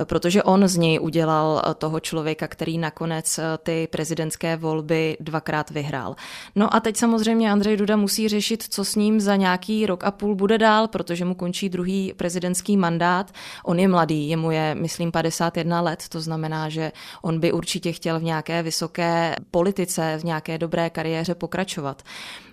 Eh, 0.00 0.04
protože 0.04 0.42
on 0.42 0.68
z 0.68 0.76
něj 0.76 1.00
udělal 1.00 1.62
eh, 1.64 1.74
toho 1.74 2.00
člověka, 2.00 2.48
který 2.48 2.78
nakonec 2.78 3.40
ty 3.62 3.88
prezidentské 3.90 4.56
volby 4.56 5.16
dvakrát 5.20 5.70
vyhrál. 5.70 6.16
No 6.56 6.74
a 6.74 6.80
teď 6.80 6.96
samozřejmě 6.96 7.52
Andřej 7.52 7.76
Duda 7.76 7.96
musí 7.96 8.28
řešit, 8.28 8.64
co 8.70 8.84
s 8.84 8.94
ním 8.94 9.20
za 9.20 9.36
nějaký 9.36 9.86
rok 9.86 10.04
a 10.04 10.10
půl 10.10 10.34
bude 10.34 10.58
dál, 10.58 10.88
protože 10.88 11.24
mu 11.24 11.34
končí 11.34 11.68
druhý 11.68 12.12
prezidentský 12.16 12.76
mandát. 12.76 13.30
On 13.64 13.78
je 13.78 13.88
mladý, 13.88 14.28
jemu 14.28 14.50
je, 14.50 14.74
myslím, 14.74 15.12
51 15.12 15.80
let, 15.80 16.04
to 16.08 16.20
znamená, 16.20 16.68
že 16.68 16.79
že 16.80 16.92
on 17.22 17.40
by 17.40 17.52
určitě 17.52 17.92
chtěl 17.92 18.20
v 18.20 18.22
nějaké 18.22 18.62
vysoké 18.62 19.36
politice, 19.50 20.18
v 20.20 20.24
nějaké 20.24 20.58
dobré 20.58 20.90
kariéře 20.90 21.34
pokračovat. 21.34 22.02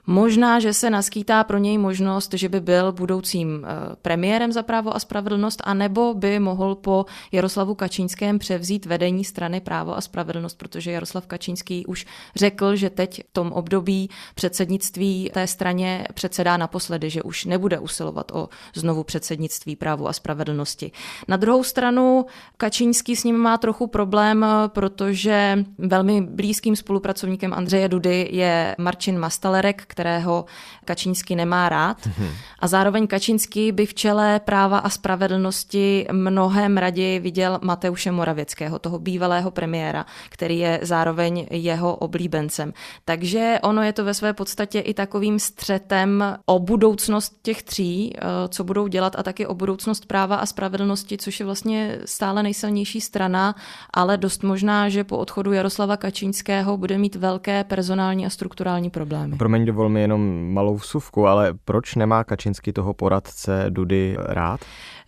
Možná, 0.10 0.60
že 0.60 0.74
se 0.74 0.90
naskýtá 0.90 1.44
pro 1.44 1.58
něj 1.58 1.78
možnost, 1.78 2.34
že 2.34 2.50
by 2.50 2.62
byl 2.62 2.92
budoucím 2.92 3.66
eh, 3.66 3.96
premiérem 4.02 4.52
za 4.52 4.64
právo 4.64 4.96
a 4.96 5.00
spravedlnost, 5.00 5.62
anebo 5.66 6.14
by 6.14 6.40
mohl 6.40 6.76
po 6.76 7.06
Jaroslavu 7.32 7.76
Kačínském 7.76 8.40
převzít 8.40 8.86
vedení 8.86 9.24
strany 9.24 9.62
právo 9.62 9.98
a 9.98 10.02
spravedlnost, 10.02 10.58
protože 10.58 10.92
Jaroslav 10.92 11.28
Kačínský 11.28 11.86
už 11.86 12.06
řekl, 12.36 12.76
že 12.76 12.90
teď 12.90 13.24
v 13.30 13.34
tom 13.34 13.52
období 13.52 14.10
předsednictví 14.36 15.30
té 15.34 15.48
straně 15.48 16.08
předsedá 16.14 16.58
naposledy, 16.58 17.10
že 17.10 17.24
už 17.24 17.46
nebude 17.46 17.80
usilovat 17.80 18.32
o 18.32 18.50
znovu 18.76 19.04
předsednictví 19.04 19.76
právu 19.76 20.08
a 20.08 20.14
spravedlnosti. 20.14 20.92
Na 21.28 21.38
druhou 21.38 21.64
stranu 21.64 22.26
Kačínský 22.58 23.16
s 23.16 23.24
ním 23.24 23.38
má 23.38 23.58
trochu 23.58 23.88
problém, 23.88 24.46
protože 24.68 25.66
velmi 25.78 26.22
blízkým 26.22 26.76
spolupracovníkem 26.76 27.54
Andreje 27.54 27.90
Dudy 27.90 28.30
je 28.32 28.76
Marcin 28.78 29.20
Mastalerek, 29.20 29.86
kterého 29.98 30.46
Kačínský 30.86 31.36
nemá 31.36 31.70
rád. 31.70 32.06
Mhm. 32.06 32.30
A 32.60 32.68
zároveň 32.68 33.08
Kačínský 33.08 33.72
by 33.72 33.86
v 33.86 33.94
čele 33.94 34.40
práva 34.40 34.78
a 34.78 34.90
spravedlnosti 34.90 36.06
mnohem 36.12 36.78
raději 36.78 37.20
viděl 37.20 37.60
Mateuše 37.62 38.12
Moravěckého, 38.12 38.80
toho 38.80 39.00
bývalého 39.00 39.52
premiéra, 39.52 40.06
který 40.30 40.60
je 40.60 40.80
zároveň 40.82 41.48
jeho 41.50 41.96
oblíbencem. 41.96 42.74
Takže 43.06 43.60
ono 43.64 43.82
je 43.84 43.94
to 43.94 44.06
ve 44.06 44.14
své 44.14 44.34
podstatě 44.34 44.80
i 44.80 44.94
takovým 44.94 45.40
střetem 45.40 46.24
o 46.46 46.60
budoucnost 46.60 47.34
těch 47.42 47.64
tří, 47.64 48.14
eh, 48.16 48.22
co 48.48 48.64
budou 48.64 48.88
dělat 48.88 49.16
a 49.18 49.24
taky 49.24 49.48
o 49.48 49.54
budoucnost 49.54 50.06
práva 50.06 50.36
a 50.36 50.46
spravedlnosti, 50.46 51.18
což 51.18 51.40
je 51.40 51.46
vlastně 51.46 52.00
stále 52.06 52.44
nejsilnější 52.44 53.02
strana, 53.02 53.56
ale 53.94 54.18
dost 54.18 54.44
možná, 54.44 54.90
že 54.90 55.04
po 55.04 55.18
odchodu 55.18 55.54
Jaroslava 55.54 55.98
Kačínského 55.98 56.78
bude 56.78 56.98
mít 56.98 57.16
velké 57.16 57.64
personální 57.64 58.26
a 58.26 58.30
strukturální 58.30 58.90
problémy. 58.90 59.38
Promiň, 59.38 59.66
dovol 59.66 59.87
mi 59.90 60.02
jenom 60.02 60.54
malou 60.54 60.76
vsuvku, 60.76 61.28
ale 61.28 61.54
proč 61.66 61.96
nemá 61.96 62.24
Kačinský 62.24 62.74
toho 62.74 62.94
poradce 62.94 63.66
Dudy 63.70 64.18
rád? 64.20 64.60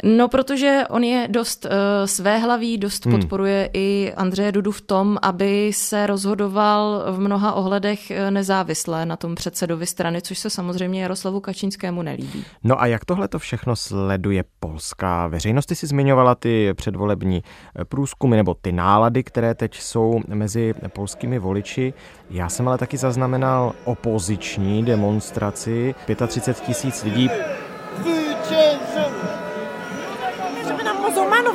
No, 0.03 0.27
protože 0.27 0.83
on 0.89 1.03
je 1.03 1.27
dost 1.29 1.65
uh, 1.65 1.71
svéhlavý, 2.05 2.77
dost 2.77 3.05
hmm. 3.05 3.15
podporuje 3.15 3.69
i 3.73 4.13
Andřeje 4.17 4.51
Dudu 4.51 4.71
v 4.71 4.81
tom, 4.81 5.17
aby 5.21 5.71
se 5.73 6.07
rozhodoval 6.07 7.03
v 7.11 7.19
mnoha 7.19 7.53
ohledech 7.53 8.11
eh, 8.11 8.31
nezávisle 8.31 9.05
na 9.05 9.15
tom 9.15 9.35
předsedovi 9.35 9.85
strany, 9.85 10.21
což 10.21 10.39
se 10.39 10.49
samozřejmě 10.49 11.01
Jaroslavu 11.01 11.39
Kačinskému 11.39 12.01
nelíbí. 12.01 12.43
No 12.63 12.81
a 12.81 12.85
jak 12.85 13.05
tohle 13.05 13.27
to 13.27 13.39
všechno 13.39 13.75
sleduje 13.75 14.43
polská 14.59 15.27
veřejnost? 15.27 15.65
Ty 15.65 15.75
si 15.75 15.87
zmiňovala 15.87 16.35
ty 16.35 16.73
předvolební 16.73 17.43
eh, 17.43 17.85
průzkumy 17.85 18.37
nebo 18.37 18.53
ty 18.53 18.71
nálady, 18.71 19.23
které 19.23 19.55
teď 19.55 19.75
jsou 19.75 20.21
mezi 20.27 20.73
polskými 20.93 21.39
voliči. 21.39 21.93
Já 22.29 22.49
jsem 22.49 22.67
ale 22.67 22.77
taky 22.77 22.97
zaznamenal 22.97 23.73
opoziční 23.85 24.68
demonstraci 24.83 25.95
35 26.27 26.65
tisíc 26.65 27.03
lidí. 27.03 27.29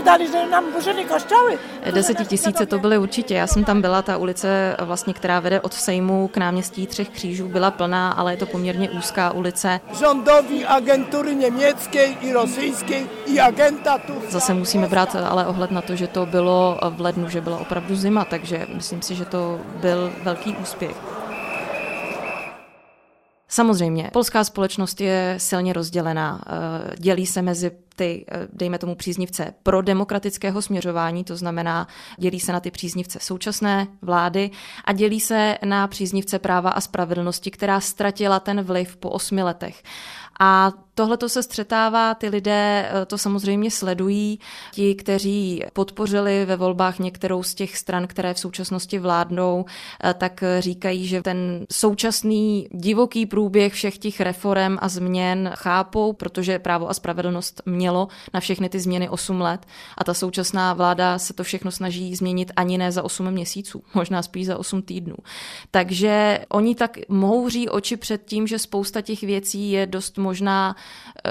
dali, 0.04 1.04
kościoły. 1.04 1.58
Desetitisíce 1.92 2.66
to 2.66 2.78
byly 2.78 2.98
určitě. 2.98 3.34
Já 3.34 3.46
jsem 3.46 3.64
tam 3.64 3.80
byla, 3.80 4.02
ta 4.02 4.16
ulice, 4.16 4.76
vlastně, 4.80 5.14
která 5.14 5.40
vede 5.40 5.60
od 5.60 5.74
Sejmu 5.74 6.28
k 6.28 6.36
náměstí 6.36 6.86
Třech 6.86 7.08
křížů, 7.08 7.48
byla 7.48 7.70
plná, 7.70 8.12
ale 8.12 8.32
je 8.32 8.36
to 8.36 8.46
poměrně 8.46 8.90
úzká 8.90 9.32
ulice. 9.32 9.80
Rządowi 9.98 10.64
agentury 10.66 11.34
německé 11.34 12.04
i 12.04 12.32
rosyjské 12.32 13.02
i 13.26 13.40
agenta 13.40 13.98
tu. 13.98 14.12
Zase 14.28 14.54
musíme 14.54 14.88
brát 14.88 15.16
ale 15.16 15.46
ohled 15.46 15.70
na 15.70 15.82
to, 15.82 15.96
že 15.96 16.06
to 16.06 16.26
bylo 16.26 16.78
v 16.90 17.00
lednu, 17.00 17.28
že 17.28 17.40
byla 17.40 17.58
opravdu 17.58 17.96
zima, 17.96 18.24
takže 18.24 18.66
myslím 18.74 19.02
si, 19.02 19.14
že 19.14 19.24
to 19.24 19.60
byl 19.80 20.12
velký 20.22 20.56
úspěch. 20.56 21.23
Samozřejmě, 23.54 24.10
polská 24.12 24.44
společnost 24.44 25.00
je 25.00 25.34
silně 25.38 25.72
rozdělená. 25.72 26.40
Eh, 26.46 26.96
dělí 26.98 27.26
se 27.26 27.42
mezi 27.42 27.70
ty, 27.96 28.24
eh, 28.28 28.48
dejme 28.52 28.78
tomu, 28.78 28.94
příznivce 28.94 29.54
pro 29.62 29.82
demokratického 29.82 30.62
směřování, 30.62 31.24
to 31.24 31.36
znamená, 31.36 31.88
dělí 32.18 32.40
se 32.40 32.52
na 32.52 32.60
ty 32.60 32.70
příznivce 32.70 33.18
současné 33.22 33.86
vlády 34.02 34.50
a 34.84 34.92
dělí 34.92 35.20
se 35.20 35.58
na 35.64 35.88
příznivce 35.88 36.38
práva 36.38 36.70
a 36.70 36.80
spravedlnosti, 36.80 37.50
která 37.50 37.80
ztratila 37.80 38.40
ten 38.40 38.62
vliv 38.62 38.96
po 38.96 39.10
osmi 39.10 39.42
letech. 39.42 39.82
A 40.40 40.72
tohle 40.94 41.16
to 41.16 41.28
se 41.28 41.42
střetává, 41.42 42.14
ty 42.14 42.28
lidé 42.28 42.90
eh, 42.90 43.06
to 43.06 43.18
samozřejmě 43.18 43.70
sledují. 43.70 44.40
Ti, 44.72 44.94
kteří 44.94 45.62
podpořili 45.72 46.44
ve 46.44 46.56
volbách 46.56 46.98
některou 46.98 47.42
z 47.42 47.54
těch 47.54 47.76
stran, 47.76 48.06
které 48.06 48.34
v 48.34 48.38
současnosti 48.38 48.98
vládnou, 48.98 49.64
eh, 50.04 50.14
tak 50.14 50.44
říkají, 50.58 51.06
že 51.06 51.22
ten 51.22 51.66
současný 51.72 52.68
divoký 52.72 53.26
průběh 53.26 53.72
všech 53.72 53.98
těch 53.98 54.20
reform 54.20 54.76
a 54.80 54.88
změn 54.88 55.50
chápou, 55.54 56.12
protože 56.12 56.58
právo 56.58 56.90
a 56.90 56.94
spravedlnost 56.94 57.62
mělo 57.66 58.08
na 58.34 58.40
všechny 58.40 58.68
ty 58.68 58.80
změny 58.80 59.08
8 59.08 59.40
let 59.40 59.66
a 59.98 60.04
ta 60.04 60.14
současná 60.14 60.74
vláda 60.74 61.18
se 61.18 61.34
to 61.34 61.44
všechno 61.44 61.70
snaží 61.70 62.14
změnit 62.14 62.52
ani 62.56 62.78
ne 62.78 62.92
za 62.92 63.02
8 63.02 63.30
měsíců, 63.30 63.82
možná 63.94 64.22
spíš 64.22 64.46
za 64.46 64.58
8 64.58 64.82
týdnů. 64.82 65.16
Takže 65.70 66.44
oni 66.48 66.74
tak 66.74 66.98
mohouří 67.08 67.68
oči 67.68 67.96
před 67.96 68.24
tím, 68.24 68.46
že 68.46 68.58
spousta 68.58 69.00
těch 69.00 69.22
věcí 69.22 69.70
je 69.70 69.86
dost 69.86 70.18
možná 70.18 70.76
eh, 70.78 70.83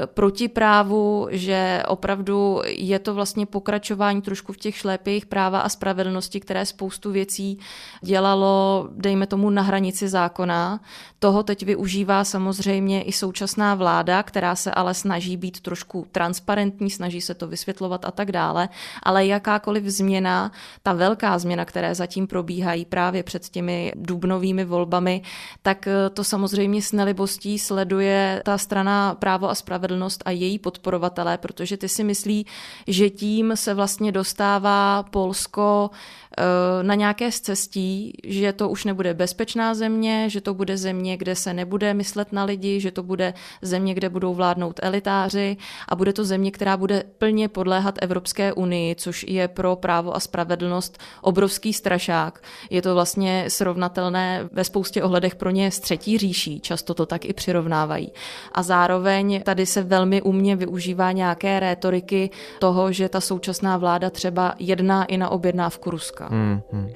proti 0.06 0.48
právu, 0.48 1.28
že 1.32 1.84
opravdu 1.88 2.62
je 2.66 3.00
to 3.00 3.14
vlastně 3.14 3.46
pokračování 3.46 4.22
trošku 4.22 4.54
v 4.54 4.58
těch 4.58 4.76
šlépějích 4.76 5.26
práva 5.26 5.60
a 5.60 5.70
spravedlnosti, 5.70 6.40
které 6.40 6.66
spoustu 6.66 7.12
věcí 7.12 7.60
dělalo, 8.02 8.88
dejme 8.92 9.28
tomu, 9.28 9.50
na 9.50 9.62
hranici 9.62 10.08
zákona. 10.08 10.80
Toho 11.20 11.44
teď 11.44 11.64
využívá 11.64 12.24
samozřejmě 12.24 13.02
i 13.02 13.12
současná 13.12 13.76
vláda, 13.76 14.24
která 14.24 14.56
se 14.56 14.72
ale 14.72 14.94
snaží 14.94 15.38
být 15.38 15.60
trošku 15.60 16.08
transparentní, 16.12 16.90
snaží 16.90 17.22
se 17.22 17.34
to 17.34 17.48
vysvětlovat 17.48 18.06
a 18.06 18.12
tak 18.12 18.32
dále, 18.32 18.70
ale 19.04 19.26
jakákoliv 19.26 19.84
změna, 19.84 20.52
ta 20.84 20.94
velká 20.94 21.40
změna, 21.40 21.66
které 21.66 21.96
zatím 21.96 22.28
probíhají 22.28 22.86
právě 22.86 23.24
před 23.24 23.50
těmi 23.50 23.92
dubnovými 23.96 24.66
volbami, 24.66 25.22
tak 25.62 25.88
to 26.14 26.24
samozřejmě 26.24 26.82
s 26.82 26.92
nelibostí 26.92 27.60
sleduje 27.60 28.42
ta 28.46 28.58
strana 28.58 29.16
Právo 29.16 29.43
a 29.50 29.56
spravedlnost 29.56 30.24
a 30.26 30.32
její 30.32 30.60
podporovatelé, 30.60 31.38
protože 31.38 31.78
ty 31.78 31.90
si 31.90 32.04
myslí, 32.04 32.46
že 32.88 33.10
tím 33.10 33.52
se 33.56 33.74
vlastně 33.74 34.12
dostává 34.12 35.04
Polsko 35.04 35.90
Eh, 36.38 36.84
na 36.84 36.96
nějaké 36.96 37.32
cestí, 37.32 38.14
že 38.24 38.54
to 38.54 38.70
už 38.70 38.86
nebude 38.86 39.14
bezpečná 39.14 39.74
země, 39.74 40.26
že 40.30 40.42
to 40.42 40.54
bude 40.54 40.78
země, 40.78 41.18
kde 41.18 41.36
se 41.36 41.54
nebude 41.54 41.94
myslet 41.94 42.34
na 42.34 42.44
lidi, 42.44 42.80
že 42.80 42.92
to 42.92 43.04
bude 43.04 43.34
země, 43.62 43.94
kde 43.94 44.10
budou 44.10 44.34
vládnout 44.34 44.80
elitáři 44.84 45.58
a 45.90 45.96
bude 45.96 46.14
to 46.14 46.26
země, 46.26 46.52
která 46.52 46.78
bude 46.78 47.04
plně 47.18 47.48
podléhat 47.50 47.96
Evropské 48.02 48.54
unii, 48.54 48.96
což 48.96 49.26
je 49.28 49.48
pro 49.48 49.76
právo 49.76 50.16
a 50.16 50.20
spravedlnost 50.20 50.98
obrovský 51.22 51.74
strašák. 51.74 52.44
Je 52.70 52.82
to 52.82 52.94
vlastně 52.94 53.46
srovnatelné 53.48 54.50
ve 54.52 54.64
spoustě 54.64 55.04
ohledech 55.04 55.36
pro 55.36 55.50
ně 55.50 55.72
s 55.72 55.80
třetí 55.80 56.18
říší, 56.18 56.60
často 56.60 56.94
to 56.94 57.06
tak 57.06 57.26
i 57.26 57.34
přirovnávají. 57.34 58.12
A 58.52 58.64
zároveň 58.64 59.33
tady 59.40 59.66
se 59.66 59.84
velmi 59.84 60.22
umně 60.22 60.56
využívá 60.56 61.12
nějaké 61.12 61.60
rétoriky 61.60 62.30
toho, 62.60 62.92
že 62.92 63.10
ta 63.10 63.22
současná 63.22 63.78
vláda 63.78 64.10
třeba 64.10 64.56
jedná 64.60 65.06
i 65.06 65.18
na 65.18 65.30
objednávku 65.30 65.90
Ruska. 65.90 66.14
Ruska. 66.14 66.28
Hmm, 66.28 66.62
hmm. 66.72 66.90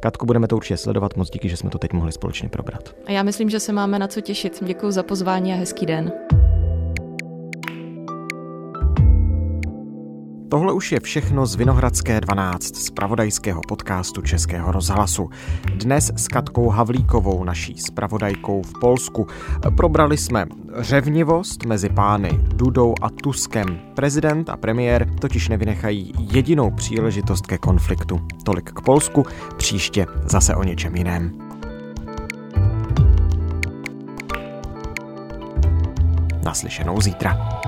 Katku, 0.00 0.26
budeme 0.26 0.48
to 0.48 0.56
určitě 0.56 0.76
sledovat. 0.76 1.16
Moc 1.16 1.30
díky, 1.30 1.48
že 1.48 1.56
jsme 1.56 1.70
to 1.70 1.78
teď 1.78 1.92
mohli 1.92 2.12
společně 2.12 2.48
probrat. 2.48 2.94
A 3.06 3.12
já 3.12 3.22
myslím, 3.22 3.50
že 3.50 3.60
se 3.60 3.72
máme 3.72 3.98
na 3.98 4.08
co 4.08 4.20
těšit. 4.20 4.64
Děkuji 4.64 4.90
za 4.90 5.02
pozvání 5.02 5.52
a 5.52 5.56
hezký 5.56 5.86
den. 5.86 6.12
Tohle 10.48 10.72
už 10.72 10.92
je 10.92 11.00
všechno 11.00 11.46
z 11.46 11.54
Vinohradské 11.54 12.20
12, 12.20 12.76
z 12.76 12.90
pravodajského 12.90 13.60
podcastu 13.68 14.22
Českého 14.22 14.72
rozhlasu. 14.72 15.30
Dnes 15.74 16.12
s 16.16 16.28
Katkou 16.28 16.68
Havlíkovou, 16.68 17.44
naší 17.44 17.78
spravodajkou 17.78 18.62
v 18.62 18.72
Polsku, 18.80 19.26
probrali 19.76 20.16
jsme 20.16 20.46
řevnivost 20.78 21.64
mezi 21.64 21.88
pány 21.88 22.40
Dudou 22.42 22.94
a 23.02 23.10
Tuskem. 23.10 23.78
Prezident 23.94 24.50
a 24.50 24.56
premiér 24.56 25.10
totiž 25.20 25.48
nevynechají 25.48 26.12
jedinou 26.18 26.70
příležitost 26.70 27.46
ke 27.46 27.58
konfliktu. 27.58 28.20
Tolik 28.44 28.72
k 28.72 28.80
Polsku, 28.80 29.24
příště 29.56 30.06
zase 30.24 30.54
o 30.54 30.64
něčem 30.64 30.96
jiném. 30.96 31.32
Naslyšenou 36.44 37.00
zítra. 37.00 37.63